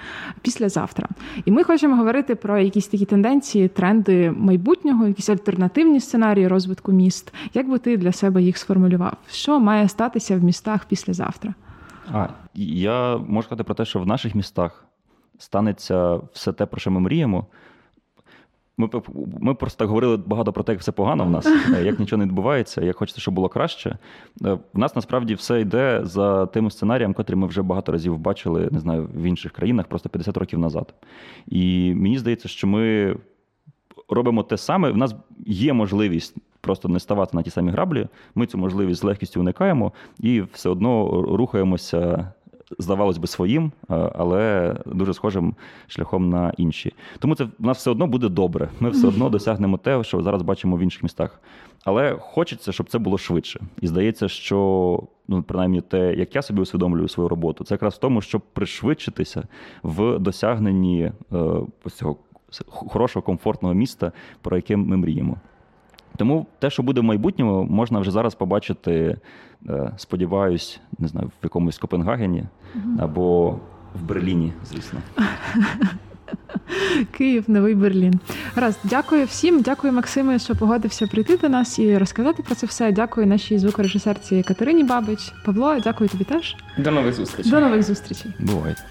[0.42, 1.08] післязавтра.
[1.44, 7.34] І ми хочемо говорити про якісь такі тенденції, тренди майбутнього, якісь альтернативні сценарії розвитку міст.
[7.54, 9.16] Як би ти для себе їх сформулював?
[9.30, 11.54] Що має статися в містах післязавтра?
[12.12, 14.84] А я можу сказати про те, що в наших містах
[15.38, 17.46] станеться все те, про що ми мріємо.
[18.76, 18.88] Ми
[19.40, 21.48] ми просто так говорили багато про те, як все погано в нас,
[21.82, 23.98] як нічого не відбувається, як хочеться, щоб було краще.
[24.44, 28.68] Е, в нас насправді все йде за тим сценарієм, котрий ми вже багато разів бачили,
[28.70, 30.94] не знаю, в інших країнах, просто 50 років назад.
[31.46, 33.16] І мені здається, що ми
[34.08, 34.90] робимо те саме.
[34.90, 35.14] В нас
[35.46, 38.08] є можливість просто не ставати на ті самі граблі.
[38.34, 42.32] Ми цю можливість з легкістю уникаємо і все одно рухаємося
[42.78, 45.54] здавалось би, своїм, е, але дуже схожим
[45.86, 46.92] шляхом на інші.
[47.18, 48.68] Тому це в нас все одно буде добре.
[48.80, 51.40] Ми все одно досягнемо те, що зараз бачимо в інших містах.
[51.84, 53.60] Але хочеться, щоб це було швидше.
[53.80, 57.98] І здається, що ну, принаймні те, як я собі усвідомлюю свою роботу, це якраз в
[57.98, 59.48] тому, щоб пришвидшитися
[59.82, 61.12] в досягненні е,
[61.90, 62.16] цього
[62.66, 65.36] хорошого, комфортного міста, про яке ми мріємо.
[66.16, 69.16] Тому те, що буде в майбутньому, можна вже зараз побачити,
[69.68, 72.44] е, сподіваюсь, не знаю, в якомусь Копенгагені
[72.98, 73.50] або
[73.94, 75.00] в Берліні, звісно.
[77.12, 78.20] Київ, новий Берлін.
[78.56, 79.62] Раз, дякую всім.
[79.62, 82.92] Дякую, Максиме, що погодився прийти до нас і розказати про це все.
[82.92, 85.32] Дякую нашій звукорежисерці Катерині Бабич.
[85.46, 86.56] Павло, дякую тобі теж.
[86.78, 87.52] До нових зустрічей.
[87.52, 88.32] До нових зустрічей.
[88.40, 88.82] Бувайте.